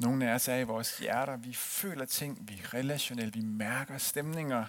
Nogle 0.00 0.30
af 0.30 0.34
os 0.34 0.48
er 0.48 0.56
i 0.56 0.62
vores 0.62 0.98
hjerter, 0.98 1.36
vi 1.36 1.54
føler 1.54 2.04
ting, 2.04 2.48
vi 2.48 2.54
er 2.58 2.74
relationelle, 2.74 3.32
vi 3.32 3.40
mærker 3.40 3.98
stemninger, 3.98 4.66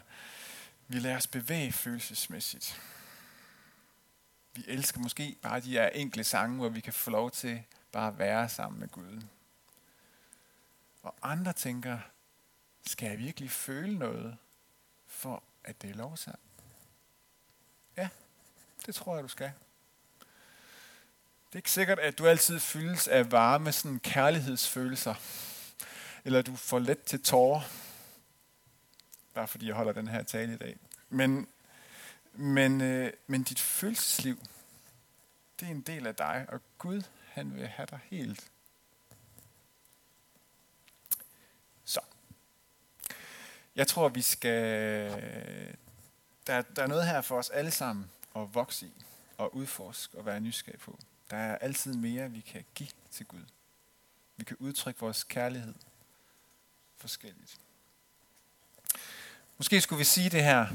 vi 0.87 0.99
lader 0.99 1.17
os 1.17 1.27
bevæge 1.27 1.71
følelsesmæssigt. 1.71 2.81
Vi 4.53 4.63
elsker 4.67 4.99
måske 4.99 5.37
bare 5.41 5.59
de 5.59 5.71
her 5.71 5.87
enkle 5.87 6.23
sange, 6.23 6.57
hvor 6.57 6.69
vi 6.69 6.79
kan 6.79 6.93
få 6.93 7.11
lov 7.11 7.31
til 7.31 7.63
bare 7.91 8.07
at 8.07 8.19
være 8.19 8.49
sammen 8.49 8.79
med 8.79 8.87
Gud. 8.87 9.21
Og 11.03 11.15
andre 11.21 11.53
tænker, 11.53 11.99
skal 12.85 13.09
jeg 13.09 13.17
virkelig 13.17 13.51
føle 13.51 13.99
noget, 13.99 14.37
for 15.07 15.43
at 15.63 15.81
det 15.81 15.89
er 15.89 15.95
lovsang? 15.95 16.39
Ja, 17.97 18.09
det 18.85 18.95
tror 18.95 19.15
jeg, 19.15 19.23
du 19.23 19.27
skal. 19.27 19.51
Det 21.51 21.55
er 21.55 21.59
ikke 21.59 21.71
sikkert, 21.71 21.99
at 21.99 22.17
du 22.17 22.27
altid 22.27 22.59
fyldes 22.59 23.07
af 23.07 23.31
varme 23.31 23.71
sådan 23.71 23.99
kærlighedsfølelser, 23.99 25.15
eller 26.25 26.41
du 26.41 26.55
får 26.55 26.79
let 26.79 27.03
til 27.03 27.23
tårer, 27.23 27.61
bare 29.33 29.47
fordi 29.47 29.67
jeg 29.67 29.75
holder 29.75 29.91
den 29.91 30.07
her 30.07 30.23
tale 30.23 30.53
i 30.53 30.57
dag. 30.57 30.77
Men, 31.09 31.47
men, 32.33 32.81
øh, 32.81 33.13
men 33.27 33.43
dit 33.43 33.59
følelsesliv, 33.59 34.39
det 35.59 35.67
er 35.67 35.71
en 35.71 35.81
del 35.81 36.07
af 36.07 36.15
dig, 36.15 36.45
og 36.49 36.61
Gud, 36.77 37.01
han 37.27 37.55
vil 37.55 37.67
have 37.67 37.87
dig 37.91 37.99
helt. 38.03 38.47
Så. 41.85 41.99
Jeg 43.75 43.87
tror, 43.87 44.09
vi 44.09 44.21
skal... 44.21 45.11
Der, 46.47 46.61
der 46.61 46.83
er 46.83 46.87
noget 46.87 47.07
her 47.07 47.21
for 47.21 47.37
os 47.37 47.49
alle 47.49 47.71
sammen 47.71 48.11
at 48.35 48.55
vokse 48.55 48.85
i, 48.85 49.03
og 49.37 49.55
udforske 49.55 50.17
og 50.17 50.25
være 50.25 50.39
nysgerrig 50.39 50.79
på. 50.79 50.99
Der 51.31 51.37
er 51.37 51.57
altid 51.57 51.93
mere, 51.93 52.31
vi 52.31 52.39
kan 52.39 52.65
give 52.75 52.89
til 53.11 53.25
Gud. 53.25 53.43
Vi 54.37 54.43
kan 54.43 54.57
udtrykke 54.59 54.99
vores 54.99 55.23
kærlighed 55.23 55.75
forskelligt. 56.97 57.59
Måske 59.57 59.81
skulle 59.81 59.97
vi 59.97 60.03
sige 60.03 60.29
det 60.29 60.43
her 60.43 60.67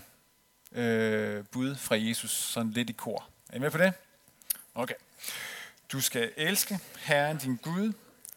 øh, 0.72 1.44
bud 1.44 1.76
fra 1.76 1.96
Jesus 1.98 2.30
sådan 2.30 2.72
lidt 2.72 2.90
i 2.90 2.92
kor. 2.92 3.28
Er 3.48 3.56
I 3.56 3.58
med 3.58 3.70
på 3.70 3.78
det? 3.78 3.94
Okay. 4.74 4.94
Du 5.92 6.00
skal 6.00 6.32
elske 6.36 6.80
Herren 6.98 7.38
din 7.38 7.56
Gud 7.56 7.92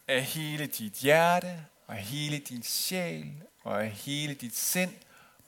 af 0.08 0.24
hele 0.24 0.66
dit 0.66 0.92
hjerte, 0.92 1.66
og 1.86 1.96
af 1.96 2.02
hele 2.02 2.38
din 2.38 2.62
sjæl, 2.62 3.42
og 3.62 3.84
af 3.84 3.90
hele 3.90 4.34
dit 4.34 4.56
sind, 4.56 4.94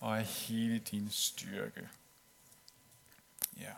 og 0.00 0.18
af 0.18 0.24
hele 0.24 0.78
din 0.78 1.10
styrke. 1.10 1.88
Ja. 3.60 3.72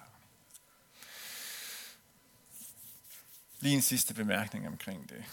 Lige 3.65 3.75
en 3.75 3.83
sidste 3.83 4.15
bemærkning 4.15 4.67
omkring 4.67 5.09
det. 5.09 5.25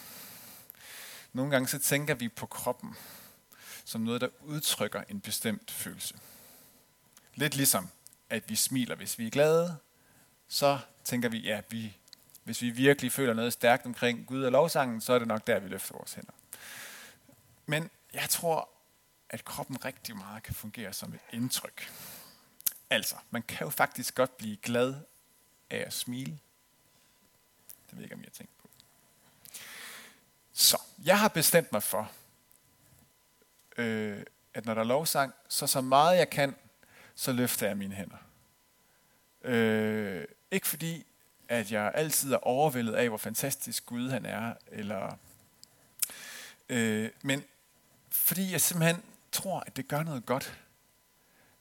Nogle 1.34 1.52
gange 1.52 1.68
så 1.68 1.80
tænker 1.80 2.14
vi 2.14 2.30
på 2.30 2.46
kroppen 2.46 2.96
som 3.86 4.02
noget, 4.02 4.22
der 4.22 4.28
udtrykker 4.42 5.04
en 5.10 5.22
bestemt 5.22 5.72
følelse. 5.72 6.16
Lidt 7.36 7.56
ligesom, 7.56 7.90
at 8.30 8.50
vi 8.50 8.56
smiler, 8.56 8.96
hvis 8.96 9.20
vi 9.20 9.28
er 9.28 9.32
glade, 9.32 9.78
så 10.48 10.80
tænker 11.04 11.30
vi, 11.30 11.40
ja, 11.40 11.62
vi, 11.70 11.98
hvis 12.44 12.62
vi 12.62 12.70
virkelig 12.70 13.12
føler 13.12 13.34
noget 13.34 13.54
stærkt 13.54 13.86
omkring 13.86 14.28
Gud 14.28 14.44
og 14.44 14.52
lovsangen, 14.52 15.02
så 15.02 15.14
er 15.14 15.20
det 15.20 15.28
nok 15.28 15.48
der, 15.48 15.60
vi 15.60 15.70
løfter 15.70 15.96
vores 15.96 16.14
hænder. 16.14 16.34
Men 17.66 17.90
jeg 18.14 18.30
tror, 18.30 18.70
at 19.30 19.46
kroppen 19.46 19.86
rigtig 19.86 20.18
meget 20.18 20.44
kan 20.44 20.54
fungere 20.56 20.94
som 20.94 21.14
et 21.14 21.20
indtryk. 21.32 21.92
Altså, 22.90 23.16
man 23.32 23.42
kan 23.42 23.66
jo 23.66 23.70
faktisk 23.70 24.16
godt 24.16 24.38
blive 24.38 24.58
glad 24.58 24.96
af 25.70 25.84
at 25.88 25.94
smile. 25.94 26.40
Det 27.92 27.98
ved 27.98 28.04
jeg 28.04 28.06
ikke, 28.06 28.16
om 28.16 28.22
jeg 28.22 28.28
har 28.28 28.32
tænkt 28.32 28.58
på. 28.62 28.70
Så, 30.54 30.78
jeg 31.04 31.20
har 31.20 31.28
bestemt 31.28 31.72
mig 31.72 31.84
for, 31.84 32.12
øh, 33.78 34.24
at 34.54 34.66
når 34.66 34.74
der 34.74 34.82
er 34.82 34.86
lovsang, 34.86 35.34
så 35.48 35.68
så 35.68 35.82
meget 35.82 36.18
jeg 36.18 36.30
kan, 36.30 36.56
så 37.16 37.32
løfter 37.32 37.68
jeg 37.68 37.78
mine 37.78 37.96
hænder. 37.96 38.18
Øh, 39.42 40.26
ikke 40.52 40.68
fordi, 40.68 41.06
at 41.48 41.72
jeg 41.72 41.92
altid 41.96 42.34
er 42.34 42.38
overvældet 42.38 42.94
af, 42.94 43.08
hvor 43.08 43.18
fantastisk 43.18 43.86
Gud 43.86 44.10
han 44.10 44.26
er, 44.26 44.54
eller, 44.68 45.18
øh, 46.70 47.10
men 47.22 47.44
fordi 48.10 48.52
jeg 48.52 48.62
simpelthen 48.62 49.04
tror, 49.32 49.60
at 49.60 49.78
det 49.78 49.88
gør 49.88 50.04
noget 50.04 50.26
godt 50.26 50.60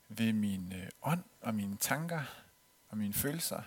ved 0.08 0.32
min 0.32 0.72
øh, 0.76 0.88
ånd 1.02 1.22
og 1.40 1.54
mine 1.54 1.76
tanker 1.76 2.22
og 2.88 2.98
mine 2.98 3.14
følelser. 3.14 3.62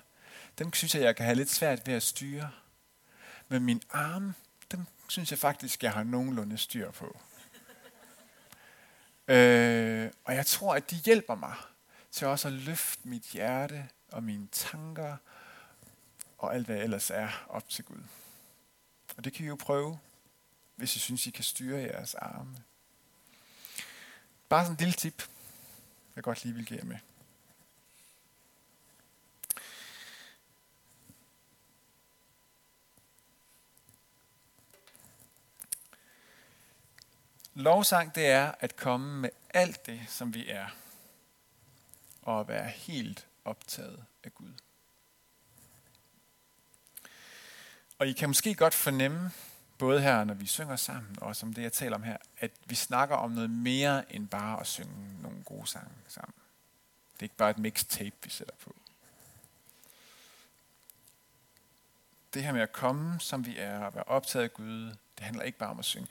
Dem 0.57 0.73
synes 0.73 0.95
jeg, 0.95 1.03
jeg 1.03 1.15
kan 1.15 1.25
have 1.25 1.35
lidt 1.35 1.49
svært 1.49 1.87
ved 1.87 1.93
at 1.93 2.03
styre. 2.03 2.51
Men 3.47 3.63
min 3.63 3.81
arme, 3.89 4.33
dem 4.71 4.85
synes 5.07 5.31
jeg 5.31 5.39
faktisk, 5.39 5.83
jeg 5.83 5.93
har 5.93 6.03
nogenlunde 6.03 6.57
styr 6.57 6.91
på. 6.91 7.19
Øh, 9.27 10.11
og 10.23 10.35
jeg 10.35 10.45
tror, 10.45 10.75
at 10.75 10.91
de 10.91 10.95
hjælper 10.95 11.35
mig 11.35 11.55
til 12.11 12.27
også 12.27 12.47
at 12.47 12.53
løfte 12.53 13.07
mit 13.07 13.23
hjerte 13.23 13.89
og 14.11 14.23
mine 14.23 14.47
tanker 14.51 15.17
og 16.37 16.55
alt, 16.55 16.65
hvad 16.65 16.77
ellers 16.77 17.09
er 17.09 17.45
op 17.49 17.69
til 17.69 17.83
Gud. 17.83 18.03
Og 19.17 19.23
det 19.23 19.33
kan 19.33 19.45
I 19.45 19.47
jo 19.47 19.55
prøve, 19.55 19.99
hvis 20.75 20.95
I 20.95 20.99
synes, 20.99 21.27
I 21.27 21.29
kan 21.29 21.43
styre 21.43 21.81
jeres 21.81 22.15
arme. 22.15 22.55
Bare 24.49 24.65
sådan 24.65 24.73
en 24.73 24.77
lille 24.77 24.93
tip, 24.93 25.23
jeg 26.15 26.23
godt 26.23 26.43
lige 26.43 26.55
vil 26.55 26.65
give 26.65 26.79
jer 26.79 26.85
med. 26.85 26.97
Lovsang, 37.55 38.15
det 38.15 38.25
er 38.25 38.51
at 38.59 38.75
komme 38.75 39.21
med 39.21 39.29
alt 39.49 39.85
det, 39.85 40.01
som 40.07 40.33
vi 40.33 40.49
er, 40.49 40.67
og 42.21 42.39
at 42.39 42.47
være 42.47 42.67
helt 42.67 43.27
optaget 43.45 44.05
af 44.23 44.33
Gud. 44.33 44.53
Og 47.99 48.07
I 48.07 48.13
kan 48.13 48.29
måske 48.29 48.55
godt 48.55 48.73
fornemme, 48.73 49.31
både 49.77 50.01
her, 50.01 50.23
når 50.23 50.33
vi 50.33 50.45
synger 50.45 50.75
sammen, 50.75 51.17
og 51.21 51.35
som 51.35 51.53
det, 51.53 51.61
jeg 51.61 51.73
taler 51.73 51.95
om 51.95 52.03
her, 52.03 52.17
at 52.37 52.51
vi 52.65 52.75
snakker 52.75 53.15
om 53.15 53.31
noget 53.31 53.49
mere 53.49 54.15
end 54.15 54.27
bare 54.27 54.59
at 54.59 54.67
synge 54.67 55.21
nogle 55.21 55.43
gode 55.43 55.67
sange 55.67 55.91
sammen. 56.07 56.33
Det 57.13 57.19
er 57.19 57.23
ikke 57.23 57.35
bare 57.35 57.49
et 57.49 57.57
mixtape, 57.57 58.15
vi 58.23 58.29
sætter 58.29 58.55
på. 58.63 58.75
Det 62.33 62.43
her 62.43 62.51
med 62.51 62.61
at 62.61 62.73
komme, 62.73 63.19
som 63.19 63.45
vi 63.45 63.57
er, 63.57 63.79
og 63.79 63.95
være 63.95 64.03
optaget 64.03 64.43
af 64.43 64.53
Gud, 64.53 64.85
det 65.17 65.25
handler 65.25 65.43
ikke 65.43 65.57
bare 65.57 65.69
om 65.69 65.79
at 65.79 65.85
synge. 65.85 66.07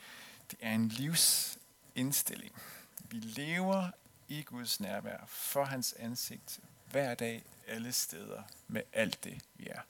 Det 0.52 0.58
er 0.62 0.74
en 0.74 0.88
livsindstilling. 0.88 2.62
Vi 2.98 3.16
lever 3.16 3.90
i 4.28 4.42
Guds 4.42 4.80
nærvær, 4.80 5.24
for 5.26 5.64
hans 5.64 5.92
ansigt, 5.92 6.60
hver 6.90 7.14
dag, 7.14 7.44
alle 7.66 7.92
steder, 7.92 8.42
med 8.68 8.82
alt 8.92 9.24
det, 9.24 9.42
vi 9.54 9.68
er. 9.68 9.80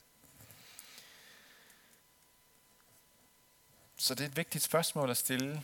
Så 3.97 4.15
det 4.15 4.23
er 4.23 4.27
et 4.27 4.37
vigtigt 4.37 4.63
spørgsmål 4.63 5.09
at 5.09 5.17
stille. 5.17 5.63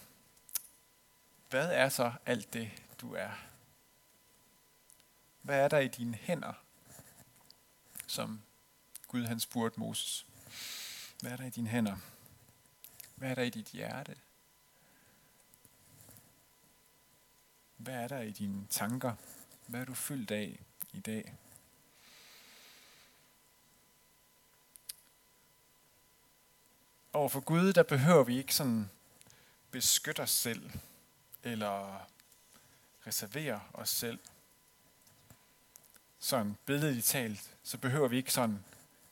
Hvad 1.50 1.72
er 1.72 1.90
så 1.90 2.14
alt 2.26 2.54
det, 2.54 2.72
du 3.02 3.14
er? 3.14 3.32
Hvad 5.42 5.60
er 5.60 5.68
der 5.68 5.80
i 5.80 5.88
dine 5.88 6.16
hænder, 6.16 6.54
som 8.08 8.42
Gud 9.08 9.26
han 9.26 9.40
spurgte 9.40 9.80
Moses? 9.80 10.26
Hvad 11.20 11.32
er 11.32 11.38
der 11.38 11.46
i 11.46 11.50
dine 11.50 11.70
hænder? 11.70 11.98
Hvad 13.16 13.30
er 13.32 13.36
der 13.36 13.44
i 13.44 13.50
dit 13.50 13.68
hjerte? 13.68 14.16
Hvad 17.80 17.94
er 17.94 18.08
der 18.08 18.22
i 18.22 18.32
dine 18.32 18.68
tanker? 18.70 19.16
Hvad 19.68 19.82
er 19.82 19.86
du 19.86 19.94
fyldt 19.94 20.32
af 20.32 20.60
i 20.94 21.00
dag? 21.00 21.34
Over 27.14 27.30
for 27.30 27.40
Gud, 27.40 27.74
der 27.74 27.84
behøver 27.84 28.24
vi 28.24 28.38
ikke 28.38 28.56
sådan 28.56 28.90
beskytte 29.72 30.20
os 30.20 30.32
selv, 30.32 30.72
eller 31.44 32.08
reservere 33.08 33.62
os 33.74 33.90
selv. 33.90 34.20
Sådan 36.20 36.58
billedligt 36.66 37.06
talt, 37.06 37.56
så 37.64 37.78
behøver 37.78 38.08
vi 38.08 38.18
ikke 38.18 38.34
sådan 38.34 38.64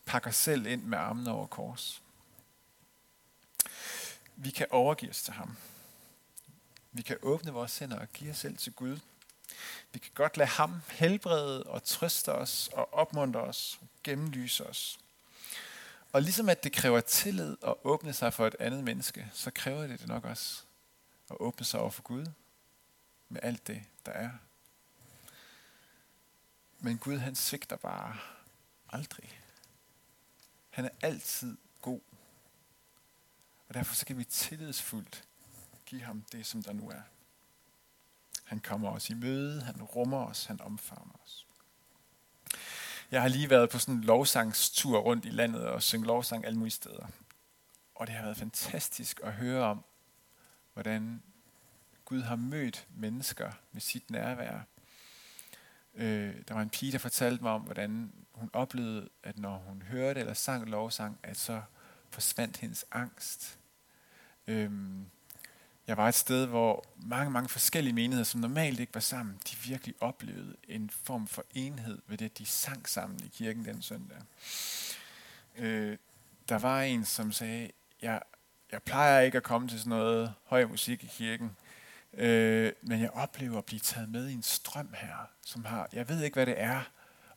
pakke 0.06 0.30
os 0.30 0.36
selv 0.36 0.66
ind 0.66 0.84
med 0.84 0.98
armene 0.98 1.32
over 1.32 1.48
kors. 1.48 2.04
Vi 4.36 4.50
kan 4.50 4.68
overgive 4.70 5.10
os 5.10 5.24
til 5.24 5.34
ham. 5.34 5.58
Vi 6.98 7.02
kan 7.02 7.18
åbne 7.22 7.52
vores 7.52 7.78
hænder 7.78 8.00
og 8.00 8.14
give 8.14 8.32
os 8.32 8.38
selv 8.38 8.58
til 8.58 8.74
Gud. 8.74 9.00
Vi 9.92 10.00
kan 10.00 10.12
godt 10.16 10.38
lade 10.38 10.50
ham 10.50 10.82
helbrede 10.90 11.64
og 11.64 11.84
trøste 11.84 12.34
os 12.34 12.70
og 12.74 12.94
opmuntre 12.94 13.42
os 13.42 13.80
og 13.82 13.88
gennemlyse 14.04 14.66
os. 14.68 15.00
Og 16.12 16.22
ligesom 16.22 16.50
at 16.50 16.64
det 16.64 16.74
kræver 16.74 17.02
tillid 17.02 17.58
at 17.64 17.76
åbne 17.84 18.14
sig 18.14 18.34
for 18.34 18.48
et 18.48 18.56
andet 18.60 18.84
menneske, 18.84 19.32
så 19.34 19.52
kræver 19.52 19.88
det 19.88 20.00
det 20.00 20.08
nok 20.08 20.26
også 20.26 20.64
at 21.30 21.38
åbne 21.40 21.66
sig 21.66 21.80
over 21.80 21.90
for 21.90 22.02
Gud 22.02 22.26
med 23.30 23.42
alt 23.44 23.68
det, 23.68 23.84
der 24.06 24.12
er. 24.12 24.32
Men 26.80 26.98
Gud, 26.98 27.18
han 27.18 27.36
svigter 27.36 27.76
bare 27.76 28.18
aldrig. 28.90 29.42
Han 30.70 30.86
er 30.86 30.90
altid 31.02 31.58
god. 31.82 32.02
Og 33.68 33.74
derfor 33.74 33.96
så 33.96 34.06
kan 34.06 34.18
vi 34.18 34.24
tillidsfuldt 34.24 35.27
give 35.88 36.02
ham 36.02 36.24
det, 36.32 36.46
som 36.46 36.64
der 36.64 36.74
nu 36.74 36.90
er. 36.90 37.02
Han 38.44 38.60
kommer 38.60 38.92
os 38.92 39.10
i 39.10 39.14
møde, 39.14 39.62
han 39.62 39.82
rummer 39.82 40.26
os, 40.26 40.46
han 40.46 40.62
omfavner 40.62 41.14
os. 41.24 41.48
Jeg 43.12 43.22
har 43.22 43.28
lige 43.28 43.50
været 43.50 43.70
på 43.70 43.80
sådan 43.80 43.96
en 43.96 44.04
lovsangstur 44.04 45.00
rundt 45.00 45.26
i 45.26 45.30
landet 45.30 45.66
og 45.66 45.84
synge 45.84 46.08
lovsang 46.08 46.46
alle 46.46 46.60
mulige 46.60 46.74
steder. 46.74 47.08
Og 47.96 48.08
det 48.08 48.16
har 48.16 48.24
været 48.24 48.38
fantastisk 48.38 49.20
at 49.24 49.34
høre 49.34 49.64
om, 49.64 49.84
hvordan 50.74 51.24
Gud 52.06 52.22
har 52.22 52.36
mødt 52.36 52.88
mennesker 52.96 53.52
med 53.72 53.82
sit 53.82 54.12
nærvær. 54.12 54.60
Øh, 55.94 56.36
der 56.48 56.54
var 56.54 56.62
en 56.62 56.70
pige, 56.70 56.92
der 56.92 56.98
fortalte 56.98 57.44
mig 57.44 57.52
om, 57.52 57.62
hvordan 57.62 58.14
hun 58.32 58.50
oplevede, 58.54 59.10
at 59.24 59.38
når 59.38 59.58
hun 59.58 59.82
hørte 59.82 60.20
eller 60.20 60.34
sang 60.34 60.70
lovsang, 60.70 61.20
at 61.24 61.38
så 61.38 61.62
forsvandt 62.10 62.58
hendes 62.58 62.86
angst. 62.92 63.60
Øhm, 64.48 65.10
jeg 65.88 65.98
var 65.98 66.08
et 66.08 66.16
sted, 66.16 66.46
hvor 66.46 66.86
mange, 66.96 67.32
mange 67.32 67.50
forskellige 67.50 67.94
menigheder, 67.94 68.24
som 68.24 68.42
normalt 68.42 68.80
ikke 68.80 68.94
var 68.94 69.02
sammen, 69.02 69.40
de 69.52 69.56
virkelig 69.68 69.96
oplevede 70.00 70.56
en 70.68 70.90
form 70.90 71.28
for 71.28 71.46
enhed 71.54 72.02
ved 72.08 72.18
det, 72.18 72.38
de 72.38 72.46
sang 72.46 72.90
sammen 72.90 73.20
i 73.24 73.28
kirken 73.28 73.66
den 73.66 73.82
søndag. 73.82 74.18
Øh, 75.56 75.98
der 76.50 76.58
var 76.58 76.82
en, 76.82 77.06
som 77.06 77.32
sagde, 77.32 77.72
jeg, 78.02 78.22
jeg 78.72 78.84
plejer 78.84 79.20
ikke 79.20 79.38
at 79.38 79.44
komme 79.44 79.68
til 79.68 79.80
sådan 79.80 79.90
noget 79.90 80.34
høj 80.44 80.66
musik 80.66 81.04
i 81.04 81.08
kirken, 81.08 81.56
øh, 82.14 82.72
men 82.82 83.02
jeg 83.02 83.10
oplever 83.10 83.58
at 83.58 83.66
blive 83.66 83.80
taget 83.80 84.10
med 84.10 84.28
i 84.28 84.34
en 84.34 84.44
strøm 84.44 84.94
her, 84.94 85.30
som 85.46 85.66
har, 85.66 85.90
jeg 85.94 86.10
ved 86.10 86.24
ikke, 86.24 86.36
hvad 86.36 86.46
det 86.46 86.62
er, 86.62 86.82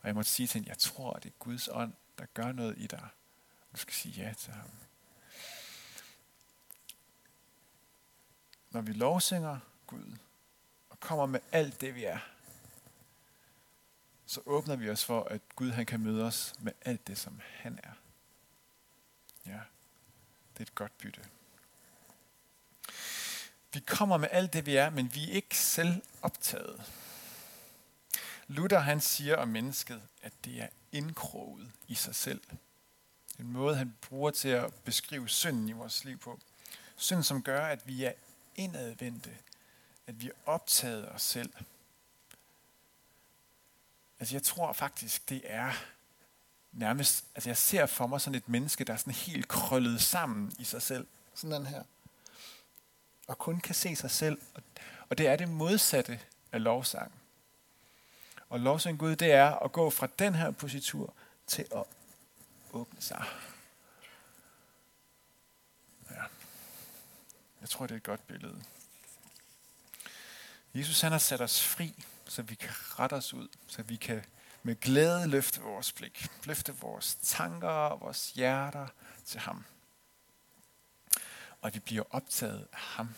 og 0.01 0.07
jeg 0.07 0.15
måtte 0.15 0.31
sige 0.31 0.47
til 0.47 0.59
hende, 0.59 0.69
jeg 0.69 0.77
tror, 0.77 1.13
det 1.13 1.29
er 1.29 1.33
Guds 1.39 1.69
ånd, 1.71 1.93
der 2.19 2.25
gør 2.33 2.51
noget 2.51 2.75
i 2.77 2.87
dig. 2.87 3.07
Du 3.73 3.77
skal 3.77 3.93
sige 3.93 4.23
ja 4.23 4.33
til 4.33 4.53
ham. 4.53 4.69
Når 8.71 8.81
vi 8.81 8.93
lovsynger 8.93 9.59
Gud 9.87 10.17
og 10.89 10.99
kommer 10.99 11.25
med 11.25 11.39
alt 11.51 11.81
det, 11.81 11.95
vi 11.95 12.03
er, 12.03 12.19
så 14.25 14.41
åbner 14.45 14.75
vi 14.75 14.89
os 14.89 15.05
for, 15.05 15.23
at 15.23 15.41
Gud 15.55 15.71
han 15.71 15.85
kan 15.85 15.99
møde 15.99 16.25
os 16.25 16.53
med 16.59 16.73
alt 16.81 17.07
det, 17.07 17.17
som 17.17 17.41
han 17.43 17.79
er. 17.83 17.93
Ja, 19.45 19.59
det 20.53 20.59
er 20.59 20.61
et 20.61 20.75
godt 20.75 20.97
bytte. 20.97 21.21
Vi 23.73 23.79
kommer 23.79 24.17
med 24.17 24.27
alt 24.31 24.53
det, 24.53 24.65
vi 24.65 24.75
er, 24.75 24.89
men 24.89 25.15
vi 25.15 25.29
er 25.29 25.33
ikke 25.33 25.57
selv 25.57 26.01
optaget. 26.21 26.91
Luther 28.47 28.79
han 28.79 29.01
siger 29.01 29.37
om 29.37 29.47
mennesket, 29.47 30.01
at 30.21 30.33
det 30.45 30.61
er 30.61 30.67
indkroget 30.91 31.71
i 31.87 31.95
sig 31.95 32.15
selv. 32.15 32.41
En 33.39 33.51
måde, 33.51 33.75
han 33.75 33.97
bruger 34.01 34.31
til 34.31 34.49
at 34.49 34.73
beskrive 34.73 35.29
synden 35.29 35.69
i 35.69 35.71
vores 35.71 36.03
liv 36.03 36.17
på. 36.17 36.39
Synd, 36.95 37.23
som 37.23 37.43
gør, 37.43 37.65
at 37.65 37.87
vi 37.87 38.03
er 38.03 38.13
indadvendte, 38.55 39.37
at 40.07 40.21
vi 40.21 40.27
er 40.27 40.33
optaget 40.45 41.11
os 41.11 41.21
selv. 41.21 41.53
Altså 44.19 44.35
jeg 44.35 44.43
tror 44.43 44.73
faktisk, 44.73 45.29
det 45.29 45.41
er 45.45 45.71
nærmest, 46.71 47.25
altså 47.35 47.49
jeg 47.49 47.57
ser 47.57 47.85
for 47.85 48.07
mig 48.07 48.21
sådan 48.21 48.37
et 48.37 48.49
menneske, 48.49 48.83
der 48.83 48.93
er 48.93 48.97
sådan 48.97 49.13
helt 49.13 49.47
krøllet 49.47 50.01
sammen 50.01 50.55
i 50.59 50.63
sig 50.63 50.81
selv. 50.81 51.07
Sådan 51.35 51.51
den 51.51 51.65
her. 51.65 51.83
Og 53.27 53.37
kun 53.37 53.59
kan 53.59 53.75
se 53.75 53.95
sig 53.95 54.11
selv. 54.11 54.41
Og 55.09 55.17
det 55.17 55.27
er 55.27 55.35
det 55.35 55.49
modsatte 55.49 56.19
af 56.51 56.63
lovsang. 56.63 57.11
Og 58.49 58.59
lovsang 58.59 58.99
Gud, 58.99 59.15
det 59.15 59.31
er 59.31 59.51
at 59.51 59.71
gå 59.71 59.89
fra 59.89 60.07
den 60.19 60.35
her 60.35 60.51
positur 60.51 61.13
til 61.47 61.67
at 61.75 61.83
åbne 62.73 63.01
sig. 63.01 63.25
Jeg 67.61 67.69
tror, 67.69 67.87
det 67.87 67.93
er 67.93 67.97
et 67.97 68.03
godt 68.03 68.27
billede. 68.27 68.63
Jesus 70.73 71.01
han 71.01 71.11
har 71.11 71.19
sat 71.19 71.41
os 71.41 71.63
fri, 71.63 72.05
så 72.25 72.41
vi 72.41 72.55
kan 72.55 72.69
rette 72.69 73.13
os 73.13 73.33
ud, 73.33 73.47
så 73.67 73.83
vi 73.83 73.95
kan 73.95 74.25
med 74.63 74.75
glæde 74.75 75.27
løfte 75.27 75.61
vores 75.61 75.91
blik, 75.91 76.27
løfte 76.45 76.75
vores 76.75 77.17
tanker 77.21 77.67
og 77.67 78.01
vores 78.01 78.31
hjerter 78.31 78.87
til 79.25 79.39
ham. 79.39 79.65
Og 81.61 81.67
at 81.67 81.73
vi 81.73 81.79
bliver 81.79 82.03
optaget 82.09 82.67
af 82.73 82.79
ham. 82.79 83.15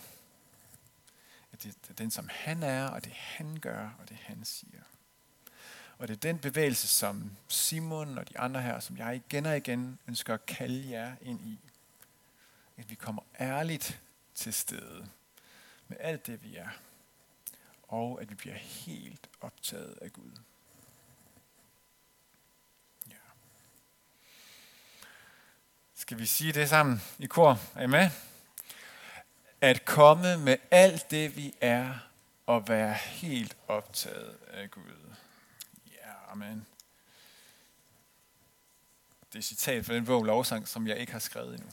At 1.52 1.62
det 1.62 1.76
er 1.88 1.94
den, 1.94 2.10
som 2.10 2.28
han 2.32 2.62
er, 2.62 2.88
og 2.88 3.04
det 3.04 3.12
han 3.12 3.58
gør, 3.60 3.90
og 3.98 4.08
det 4.08 4.16
han 4.16 4.44
siger. 4.44 4.80
Og 5.98 6.08
det 6.08 6.14
er 6.14 6.20
den 6.20 6.38
bevægelse, 6.38 6.88
som 6.88 7.36
Simon 7.48 8.18
og 8.18 8.28
de 8.28 8.38
andre 8.38 8.62
her, 8.62 8.80
som 8.80 8.96
jeg 8.96 9.16
igen 9.16 9.46
og 9.46 9.56
igen 9.56 9.98
ønsker 10.08 10.34
at 10.34 10.46
kalde 10.46 10.90
jer 10.90 11.16
ind 11.22 11.46
i. 11.46 11.58
At 12.76 12.90
vi 12.90 12.94
kommer 12.94 13.22
ærligt 13.40 14.00
til 14.34 14.54
stede 14.54 15.08
med 15.88 15.96
alt 16.00 16.26
det, 16.26 16.42
vi 16.42 16.56
er. 16.56 16.68
Og 17.82 18.20
at 18.20 18.30
vi 18.30 18.34
bliver 18.34 18.56
helt 18.56 19.28
optaget 19.40 19.98
af 20.02 20.12
Gud. 20.12 20.30
Ja. 23.10 23.14
Skal 25.94 26.18
vi 26.18 26.26
sige 26.26 26.52
det 26.52 26.68
sammen 26.68 27.02
i 27.18 27.26
kor? 27.26 27.60
Er 27.74 27.82
I 27.82 27.86
med? 27.86 28.10
At 29.60 29.84
komme 29.84 30.38
med 30.38 30.56
alt 30.70 31.10
det, 31.10 31.36
vi 31.36 31.54
er, 31.60 31.94
og 32.46 32.68
være 32.68 32.94
helt 32.94 33.56
optaget 33.68 34.38
af 34.46 34.70
Gud. 34.70 35.14
Ja, 35.86 36.32
amen. 36.32 36.66
Det 39.32 39.38
er 39.38 39.42
citat 39.42 39.86
fra 39.86 39.94
den 39.94 40.04
bog 40.04 40.24
Lovsang, 40.24 40.68
som 40.68 40.86
jeg 40.86 40.98
ikke 40.98 41.12
har 41.12 41.18
skrevet 41.18 41.54
endnu. 41.54 41.70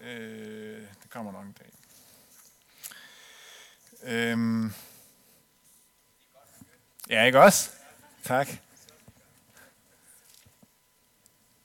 Øh, 0.00 0.88
det 1.02 1.10
kommer 1.10 1.32
nok 1.32 1.44
en 1.44 1.52
dag. 1.52 1.72
Øhm. 4.02 4.72
Ja, 7.10 7.24
ikke 7.24 7.40
også? 7.40 7.70
Tak. 8.24 8.48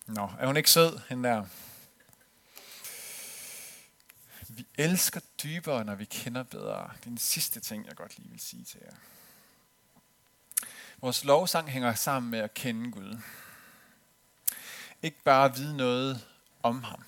Nå, 0.06 0.30
er 0.40 0.46
hun 0.46 0.58
ikke 0.58 0.72
sød, 0.72 1.00
hende 1.10 1.30
der? 1.30 1.46
Vi 4.48 4.68
elsker 4.78 5.20
dybere, 5.44 5.86
når 5.86 5.96
vi 5.96 6.06
kender 6.06 6.44
bedre. 6.44 6.92
Det 6.96 7.06
er 7.06 7.10
den 7.10 7.18
sidste 7.18 7.60
ting, 7.60 7.86
jeg 7.86 7.96
godt 7.96 8.18
lige 8.18 8.30
vil 8.30 8.40
sige 8.40 8.64
til 8.64 8.82
jer. 8.86 8.96
Vores 10.98 11.24
lovsang 11.24 11.70
hænger 11.70 11.94
sammen 11.94 12.32
med 12.32 12.40
at 12.40 12.54
kende 12.54 12.92
Gud. 12.92 13.20
Ikke 15.02 15.18
bare 15.24 15.56
vide 15.56 15.78
noget 15.78 16.28
om 16.64 16.84
ham 16.84 17.04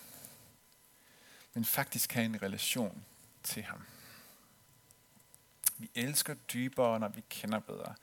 men 1.58 1.66
faktisk 1.66 2.14
have 2.14 2.26
en 2.26 2.42
relation 2.42 3.06
til 3.44 3.64
ham. 3.64 3.82
Vi 5.78 5.90
elsker 5.96 6.34
dybere, 6.34 7.00
når 7.00 7.08
vi 7.08 7.24
kender 7.30 7.60
bedre. 7.60 7.96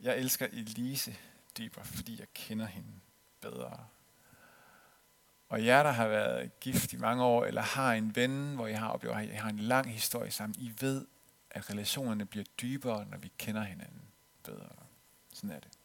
Jeg 0.00 0.18
elsker 0.18 0.46
Elise 0.46 1.16
dybere, 1.58 1.84
fordi 1.84 2.20
jeg 2.20 2.26
kender 2.34 2.66
hende 2.66 2.88
bedre. 3.40 3.86
Og 5.48 5.64
jer, 5.64 5.82
der 5.82 5.90
har 5.90 6.08
været 6.08 6.60
gift 6.60 6.92
i 6.92 6.96
mange 6.96 7.24
år, 7.24 7.44
eller 7.44 7.62
har 7.62 7.92
en 7.92 8.16
ven, 8.16 8.54
hvor 8.54 8.66
jeg 8.66 8.78
har 8.78 8.88
oplevet, 8.88 9.16
at 9.16 9.24
I 9.24 9.32
har 9.32 9.48
en 9.48 9.58
lang 9.58 9.92
historie 9.92 10.30
sammen, 10.30 10.56
I 10.58 10.72
ved, 10.80 11.06
at 11.50 11.70
relationerne 11.70 12.26
bliver 12.26 12.44
dybere, 12.60 13.06
når 13.06 13.18
vi 13.18 13.32
kender 13.38 13.62
hinanden 13.62 14.02
bedre. 14.42 14.68
Sådan 15.32 15.50
er 15.50 15.60
det. 15.60 15.78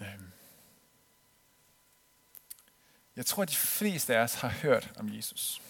Øhm. 0.00 0.32
Jeg 3.16 3.26
tror, 3.26 3.42
at 3.42 3.50
de 3.50 3.56
fleste 3.56 4.16
af 4.16 4.22
os 4.22 4.34
har 4.34 4.48
hørt 4.48 4.92
om 4.96 5.16
Jesus. 5.16 5.62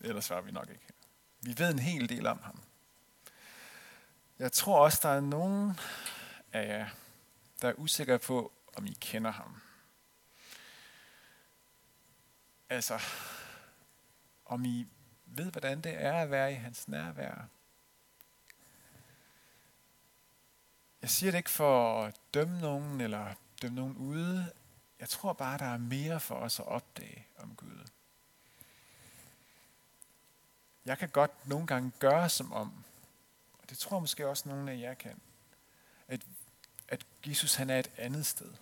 Ellers 0.00 0.30
var 0.30 0.40
vi 0.40 0.50
nok 0.50 0.70
ikke. 0.70 0.86
Vi 1.40 1.58
ved 1.58 1.70
en 1.70 1.78
hel 1.78 2.08
del 2.08 2.26
om 2.26 2.40
ham. 2.42 2.62
Jeg 4.38 4.52
tror 4.52 4.84
også, 4.84 4.98
der 5.02 5.08
er 5.08 5.20
nogen 5.20 5.80
af 6.52 6.68
jer, 6.68 6.88
der 7.62 7.68
er 7.68 7.72
usikre 7.72 8.18
på, 8.18 8.52
om 8.76 8.86
I 8.86 8.96
kender 9.00 9.30
ham. 9.30 9.60
Altså, 12.70 13.00
om 14.44 14.64
I 14.64 14.86
ved, 15.26 15.50
hvordan 15.50 15.80
det 15.80 16.02
er 16.02 16.12
at 16.12 16.30
være 16.30 16.52
i 16.52 16.54
hans 16.54 16.88
nærvær. 16.88 17.48
Jeg 21.02 21.10
siger 21.10 21.30
det 21.32 21.38
ikke 21.38 21.50
for 21.50 22.04
at 22.04 22.14
dømme 22.34 22.60
nogen 22.60 23.00
eller 23.00 23.34
dømme 23.62 23.76
nogen 23.76 23.96
ude 23.96 24.52
jeg 25.00 25.08
tror 25.08 25.32
bare, 25.32 25.58
der 25.58 25.64
er 25.64 25.78
mere 25.78 26.20
for 26.20 26.34
os 26.34 26.60
at 26.60 26.66
opdage 26.66 27.26
om 27.38 27.54
Gud. 27.56 27.86
Jeg 30.84 30.98
kan 30.98 31.08
godt 31.08 31.48
nogle 31.48 31.66
gange 31.66 31.92
gøre 31.98 32.28
som 32.28 32.52
om, 32.52 32.84
og 33.52 33.70
det 33.70 33.78
tror 33.78 33.98
måske 33.98 34.28
også 34.28 34.48
nogle 34.48 34.72
af 34.72 34.78
jer 34.80 34.94
kan, 34.94 35.20
at 36.08 36.20
at 36.88 37.06
Jesus 37.26 37.54
han 37.54 37.70
er 37.70 37.78
et 37.78 37.90
andet 37.96 38.26
sted. 38.26 38.52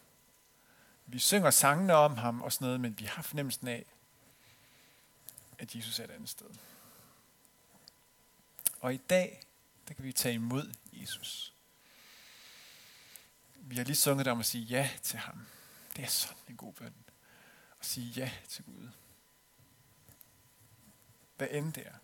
Vi 1.07 1.18
synger 1.18 1.51
sangene 1.51 1.94
om 1.94 2.16
ham 2.16 2.42
og 2.42 2.53
sådan 2.53 2.64
noget, 2.64 2.81
men 2.81 2.99
vi 2.99 3.05
har 3.05 3.23
fornemmelsen 3.23 3.68
af, 3.68 3.85
at 5.59 5.75
Jesus 5.75 5.99
er 5.99 6.05
et 6.05 6.11
andet 6.11 6.29
sted. 6.29 6.47
Og 8.81 8.94
i 8.94 8.97
dag, 8.97 9.42
der 9.88 9.94
kan 9.94 10.05
vi 10.05 10.12
tage 10.12 10.35
imod 10.35 10.75
Jesus. 10.92 11.55
Vi 13.57 13.77
har 13.77 13.85
lige 13.85 13.97
sunget 13.97 14.27
om 14.27 14.40
at 14.40 14.47
sige 14.47 14.64
ja 14.64 14.90
til 15.03 15.18
ham. 15.18 15.47
Det 15.97 16.05
er 16.05 16.09
sådan 16.09 16.37
en 16.49 16.57
god 16.57 16.73
bøn. 16.73 16.95
At 17.81 17.87
sige 17.87 18.11
ja 18.11 18.33
til 18.49 18.65
Gud. 18.65 18.89
Hvad 21.37 21.49
end 21.51 21.73
det 21.73 21.87
er. 21.87 21.95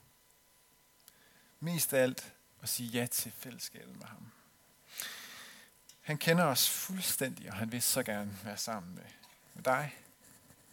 Mest 1.60 1.92
af 1.92 2.02
alt 2.02 2.34
at 2.62 2.68
sige 2.68 2.88
ja 2.88 3.06
til 3.06 3.32
fællesskabet 3.32 3.96
med 3.96 4.06
ham. 4.06 4.32
Han 6.00 6.18
kender 6.18 6.44
os 6.44 6.70
fuldstændig, 6.70 7.50
og 7.50 7.56
han 7.56 7.72
vil 7.72 7.82
så 7.82 8.02
gerne 8.02 8.38
være 8.44 8.56
sammen 8.56 8.94
med, 8.94 9.04
med 9.54 9.62
dig. 9.62 9.96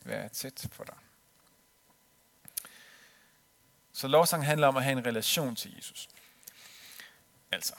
Være 0.04 0.30
tæt 0.30 0.68
på 0.76 0.84
dig. 0.84 0.96
Så 3.94 4.08
lovsang 4.08 4.46
handler 4.46 4.68
om 4.68 4.78
at 4.78 4.84
have 4.84 4.98
en 4.98 5.06
relation 5.06 5.56
til 5.56 5.76
Jesus. 5.76 6.10
Altså, 7.52 7.76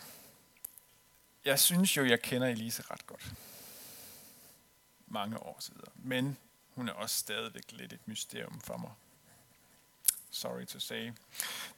jeg 1.44 1.58
synes 1.58 1.96
jo, 1.96 2.04
jeg 2.04 2.22
kender 2.22 2.48
Elise 2.48 2.82
ret 2.90 3.06
godt. 3.06 3.32
Mange 5.10 5.38
år 5.38 5.56
siden. 5.60 5.82
Men 5.94 6.36
hun 6.74 6.88
er 6.88 6.92
også 6.92 7.18
stadigvæk 7.18 7.72
lidt 7.72 7.92
et 7.92 8.08
mysterium 8.08 8.60
for 8.60 8.76
mig. 8.76 8.90
Sorry 10.30 10.64
to 10.64 10.78
say. 10.78 11.12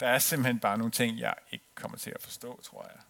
Der 0.00 0.08
er 0.08 0.18
simpelthen 0.18 0.58
bare 0.58 0.78
nogle 0.78 0.90
ting, 0.90 1.18
jeg 1.18 1.34
ikke 1.50 1.64
kommer 1.74 1.98
til 1.98 2.10
at 2.10 2.22
forstå, 2.22 2.60
tror 2.62 2.82
jeg. 2.82 3.00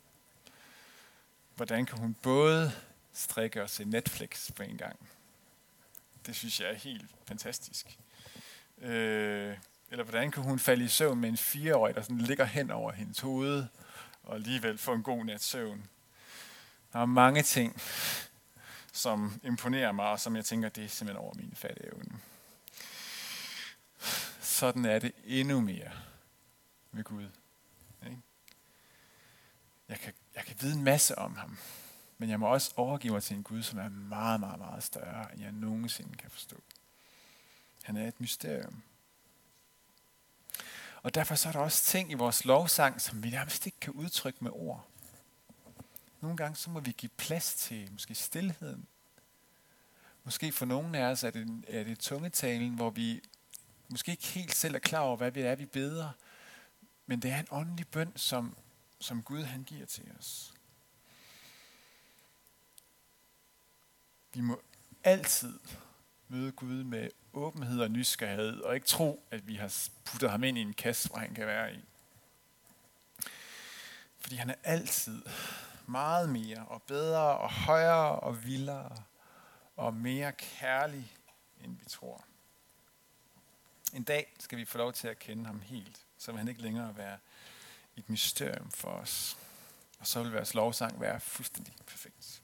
Hvordan 1.57 1.87
kan 1.87 1.99
hun 1.99 2.15
både 2.23 2.73
strikke 3.13 3.63
og 3.63 3.71
se 3.71 3.85
Netflix 3.85 4.53
på 4.53 4.63
en 4.63 4.77
gang? 4.77 4.99
Det 6.27 6.37
synes 6.37 6.61
jeg 6.61 6.71
er 6.71 6.75
helt 6.75 7.11
fantastisk. 7.27 7.99
Øh, 8.79 9.57
eller 9.91 10.05
hvordan 10.05 10.31
kan 10.31 10.43
hun 10.43 10.59
falde 10.59 10.85
i 10.85 10.89
søvn 10.89 11.21
med 11.21 11.29
en 11.29 11.37
fireårig, 11.37 11.95
der 11.95 12.03
sådan 12.03 12.19
ligger 12.19 12.45
hen 12.45 12.71
over 12.71 12.93
hendes 12.93 13.21
hoved, 13.21 13.67
og 14.23 14.35
alligevel 14.35 14.79
få 14.79 14.93
en 14.93 15.03
god 15.03 15.25
nats 15.25 15.45
søvn? 15.45 15.89
Der 16.93 16.99
er 16.99 17.07
mange 17.07 17.43
ting, 17.43 17.81
som 19.01 19.41
imponerer 19.43 19.93
mig, 19.93 20.07
og 20.07 20.21
som 20.21 20.37
jeg 20.37 20.45
tænker, 20.45 20.69
det 20.69 20.85
er 20.85 20.89
simpelthen 20.89 21.25
over 21.25 21.35
min 21.35 21.53
fatteevne. 21.55 22.21
Sådan 24.41 24.85
er 24.85 24.99
det 24.99 25.13
endnu 25.25 25.61
mere 25.61 25.93
med 26.91 27.05
Gud. 27.05 27.29
Ikke? 28.05 28.19
Jeg, 29.89 29.99
kan, 29.99 30.13
jeg 30.35 30.45
kan 30.45 30.57
vide 30.61 30.75
en 30.75 30.85
masse 30.85 31.19
om 31.19 31.37
ham, 31.37 31.59
men 32.19 32.31
jeg 32.31 32.41
må 32.41 32.47
også 32.47 32.73
overgive 32.77 33.13
mig 33.13 33.23
til 33.23 33.37
en 33.37 33.43
Gud, 33.43 33.63
som 33.63 33.79
er 33.79 33.89
meget, 33.89 34.41
meget, 34.41 34.59
meget 34.59 34.83
større, 34.83 35.33
end 35.33 35.43
jeg 35.43 35.53
nogensinde 35.53 36.17
kan 36.17 36.31
forstå. 36.31 36.57
Han 37.83 37.97
er 37.97 38.09
et 38.09 38.21
mysterium. 38.21 38.83
Og 41.03 41.15
derfor 41.15 41.35
så 41.35 41.49
er 41.49 41.53
der 41.53 41.61
også 41.61 41.85
ting 41.85 42.11
i 42.11 42.15
vores 42.15 42.45
lovsang, 42.45 43.01
som 43.01 43.23
vi 43.23 43.31
nærmest 43.31 43.67
ikke 43.67 43.81
kan 43.81 43.93
udtrykke 43.93 44.45
med 44.45 44.51
ord. 44.55 44.90
Nogle 46.21 46.37
gange 46.37 46.57
så 46.57 46.71
må 46.71 46.81
vi 46.81 46.93
give 46.93 47.11
plads 47.17 47.55
til 47.55 47.93
måske 47.93 48.15
stillheden. 48.15 48.87
Måske 50.25 50.53
for 50.53 50.67
nogle 50.67 50.99
af 50.99 51.03
os 51.03 51.25
er 51.25 51.31
det, 51.31 51.65
er 51.69 51.85
det 51.85 51.99
tungetalen, 51.99 52.75
hvor 52.75 52.91
vi 52.91 53.21
måske 53.89 54.11
ikke 54.11 54.27
helt 54.27 54.55
selv 54.55 54.75
er 54.75 54.79
klar 54.79 55.01
over, 55.01 55.17
hvad 55.17 55.31
vi 55.31 55.41
er, 55.41 55.55
vi 55.55 55.67
beder. 55.67 56.11
Men 57.07 57.23
det 57.23 57.31
er 57.31 57.39
en 57.39 57.47
åndelig 57.51 57.89
bøn, 57.89 58.13
som, 58.17 58.57
som 58.99 59.23
Gud 59.23 59.43
han 59.43 59.65
giver 59.65 59.87
til 59.87 60.13
os. 60.19 60.55
Vi 64.35 64.41
må 64.41 64.63
altid 65.05 65.59
møde 66.29 66.53
Gud 66.53 66.85
med 66.85 67.11
åbenhed 67.33 67.81
og 67.81 67.91
nysgerrighed, 67.91 68.61
og 68.61 68.75
ikke 68.75 68.87
tro, 68.87 69.25
at 69.31 69.47
vi 69.47 69.55
har 69.55 69.89
puttet 70.05 70.31
ham 70.31 70.45
ind 70.45 70.59
i 70.59 70.61
en 70.61 70.73
kasse, 70.73 71.09
hvor 71.09 71.19
han 71.19 71.35
kan 71.35 71.47
være 71.47 71.75
i. 71.75 71.81
Fordi 74.19 74.37
han 74.37 74.51
er 74.51 74.55
altid 74.65 75.23
meget 75.87 76.29
mere 76.29 76.67
og 76.67 76.83
bedre 76.83 77.39
og 77.39 77.53
højere 77.53 78.21
og 78.21 78.45
vildere 78.45 78.97
og 79.77 79.95
mere 79.95 80.33
kærlig, 80.33 81.17
end 81.65 81.79
vi 81.79 81.85
tror. 81.85 82.25
En 83.93 84.03
dag 84.03 84.35
skal 84.39 84.59
vi 84.59 84.65
få 84.65 84.79
lov 84.79 84.93
til 84.93 85.09
at 85.09 85.19
kende 85.19 85.47
ham 85.47 85.61
helt, 85.61 86.07
så 86.19 86.33
vil 86.33 86.39
han 86.39 86.49
ikke 86.49 86.63
længere 86.63 86.97
være 86.97 87.19
et 87.97 88.11
mysterium 88.11 88.71
for 88.71 88.91
os. 88.91 89.37
Og 89.99 90.07
så 90.07 90.23
vil 90.23 90.33
vores 90.33 90.55
lovsang 90.55 91.01
være 91.01 91.21
fuldstændig 91.21 91.75
perfekt. 91.87 92.43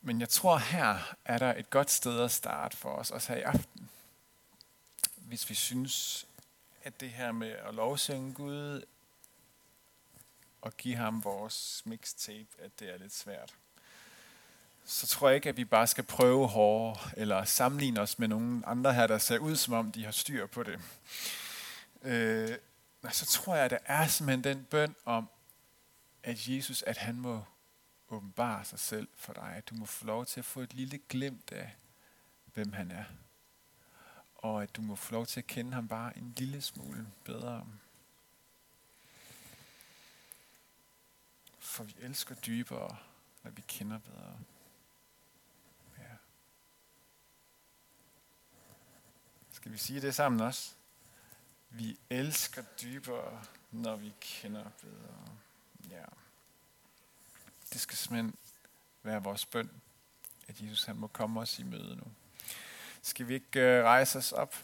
Men 0.00 0.20
jeg 0.20 0.28
tror, 0.28 0.56
her 0.56 1.14
er 1.24 1.38
der 1.38 1.54
et 1.54 1.70
godt 1.70 1.90
sted 1.90 2.20
at 2.20 2.32
starte 2.32 2.76
for 2.76 2.90
os, 2.90 3.10
også 3.10 3.32
her 3.32 3.40
i 3.40 3.42
aften. 3.42 3.90
Hvis 5.16 5.50
vi 5.50 5.54
synes, 5.54 6.26
at 6.82 7.00
det 7.00 7.10
her 7.10 7.32
med 7.32 7.50
at 7.50 7.74
lovsynge 7.74 8.34
Gud 8.34 8.84
og 10.62 10.76
give 10.76 10.96
ham 10.96 11.24
vores 11.24 11.82
mixtape, 11.84 12.48
at 12.58 12.80
det 12.80 12.94
er 12.94 12.98
lidt 12.98 13.14
svært. 13.14 13.54
Så 14.84 15.06
tror 15.06 15.28
jeg 15.28 15.36
ikke, 15.36 15.48
at 15.48 15.56
vi 15.56 15.64
bare 15.64 15.86
skal 15.86 16.04
prøve 16.04 16.48
hårdere, 16.48 17.10
eller 17.16 17.44
sammenligne 17.44 18.00
os 18.00 18.18
med 18.18 18.28
nogle 18.28 18.66
andre 18.66 18.94
her, 18.94 19.06
der 19.06 19.18
ser 19.18 19.38
ud, 19.38 19.56
som 19.56 19.74
om 19.74 19.92
de 19.92 20.04
har 20.04 20.12
styr 20.12 20.46
på 20.46 20.62
det. 20.62 20.80
Øh, 22.02 22.58
så 23.10 23.26
tror 23.26 23.54
jeg, 23.54 23.64
at 23.64 23.70
der 23.70 23.78
er 23.84 24.06
simpelthen 24.06 24.44
den 24.44 24.64
bøn 24.64 24.94
om, 25.04 25.28
at 26.22 26.48
Jesus, 26.48 26.82
at 26.82 26.96
han 26.96 27.16
må 27.16 27.44
åbenbare 28.08 28.64
sig 28.64 28.78
selv 28.78 29.08
for 29.14 29.32
dig. 29.32 29.52
At 29.56 29.70
du 29.70 29.74
må 29.74 29.86
få 29.86 30.06
lov 30.06 30.26
til 30.26 30.40
at 30.40 30.44
få 30.44 30.60
et 30.60 30.74
lille 30.74 30.98
glimt 31.08 31.52
af, 31.52 31.70
hvem 32.54 32.72
han 32.72 32.90
er. 32.90 33.04
Og 34.34 34.62
at 34.62 34.76
du 34.76 34.82
må 34.82 34.96
få 34.96 35.12
lov 35.12 35.26
til 35.26 35.40
at 35.40 35.46
kende 35.46 35.72
ham 35.72 35.88
bare 35.88 36.18
en 36.18 36.34
lille 36.36 36.60
smule 36.60 37.06
bedre. 37.24 37.66
For 41.72 41.84
vi 41.84 41.94
elsker 41.98 42.34
dybere, 42.34 42.96
når 43.42 43.50
vi 43.50 43.62
kender 43.68 43.98
bedre. 43.98 44.38
Ja. 45.98 46.16
Skal 49.52 49.72
vi 49.72 49.78
sige 49.78 50.00
det 50.00 50.14
sammen 50.14 50.40
også? 50.40 50.72
Vi 51.70 51.98
elsker 52.10 52.62
dybere, 52.82 53.44
når 53.70 53.96
vi 53.96 54.12
kender 54.20 54.70
bedre. 54.82 55.36
Ja. 55.90 56.04
Det 57.72 57.80
skal 57.80 57.96
simpelthen 57.96 58.34
være 59.02 59.22
vores 59.22 59.46
bøn, 59.46 59.70
at 60.48 60.60
Jesus 60.60 60.84
han 60.84 60.96
må 60.96 61.06
komme 61.06 61.40
os 61.40 61.58
i 61.58 61.62
møde 61.62 61.96
nu. 61.96 62.12
Skal 63.02 63.28
vi 63.28 63.34
ikke 63.34 63.60
øh, 63.60 63.84
rejse 63.84 64.18
os 64.18 64.32
op? 64.32 64.54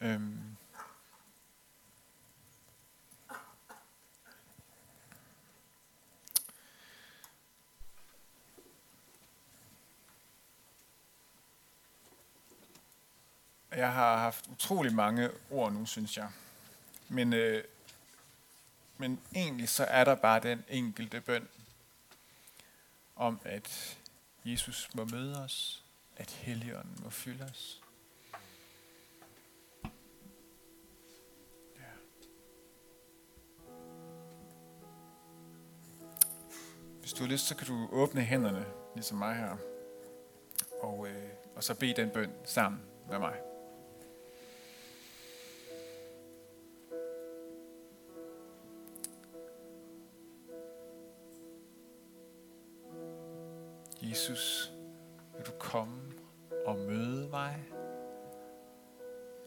Øhm. 0.00 0.56
Jeg 13.76 13.92
har 13.92 14.16
haft 14.16 14.46
utrolig 14.48 14.94
mange 14.94 15.30
ord 15.50 15.72
nu, 15.72 15.86
synes 15.86 16.16
jeg. 16.16 16.28
Men 17.08 17.32
øh, 17.32 17.64
men 19.00 19.20
egentlig 19.34 19.68
så 19.68 19.84
er 19.84 20.04
der 20.04 20.14
bare 20.14 20.40
den 20.40 20.64
enkelte 20.68 21.20
bøn 21.20 21.48
om, 23.16 23.40
at 23.44 23.98
Jesus 24.44 24.88
må 24.94 25.04
møde 25.04 25.44
os, 25.44 25.84
at 26.16 26.30
Helligånden 26.30 27.00
må 27.04 27.10
fylde 27.10 27.44
os. 27.44 27.82
Ja. 31.76 31.90
Hvis 37.00 37.12
du 37.12 37.22
har 37.22 37.30
lyst, 37.30 37.46
så 37.46 37.56
kan 37.56 37.66
du 37.66 37.88
åbne 37.92 38.20
hænderne, 38.20 38.66
ligesom 38.94 39.18
mig 39.18 39.36
her, 39.36 39.56
og, 40.82 41.08
øh, 41.08 41.30
og 41.56 41.64
så 41.64 41.74
bede 41.74 41.94
den 41.96 42.10
bøn 42.10 42.32
sammen 42.44 42.80
med 43.08 43.18
mig. 43.18 43.49
Jesus, 54.02 54.72
vil 55.36 55.46
du 55.46 55.52
komme 55.58 56.12
og 56.66 56.76
møde 56.76 57.28
mig 57.30 57.64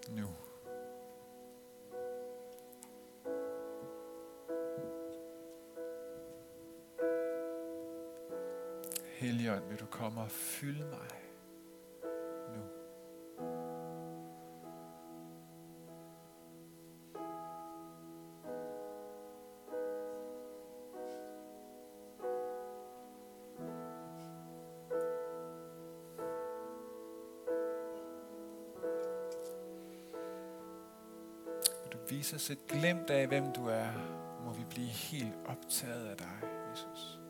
nu. 0.10 0.28
Helligånd, 9.14 9.70
vil 9.70 9.80
du 9.80 9.86
komme 9.86 10.22
og 10.22 10.32
fylde 10.32 10.86
mig 10.86 11.23
Jesus, 32.24 32.50
et 32.50 32.68
glimt 32.68 33.10
af, 33.10 33.28
hvem 33.28 33.44
du 33.56 33.68
er, 33.68 33.88
må 34.46 34.54
vi 34.54 34.64
blive 34.70 34.88
helt 34.88 35.36
optaget 35.46 36.08
af 36.08 36.18
dig, 36.18 36.50
Jesus. 36.72 37.23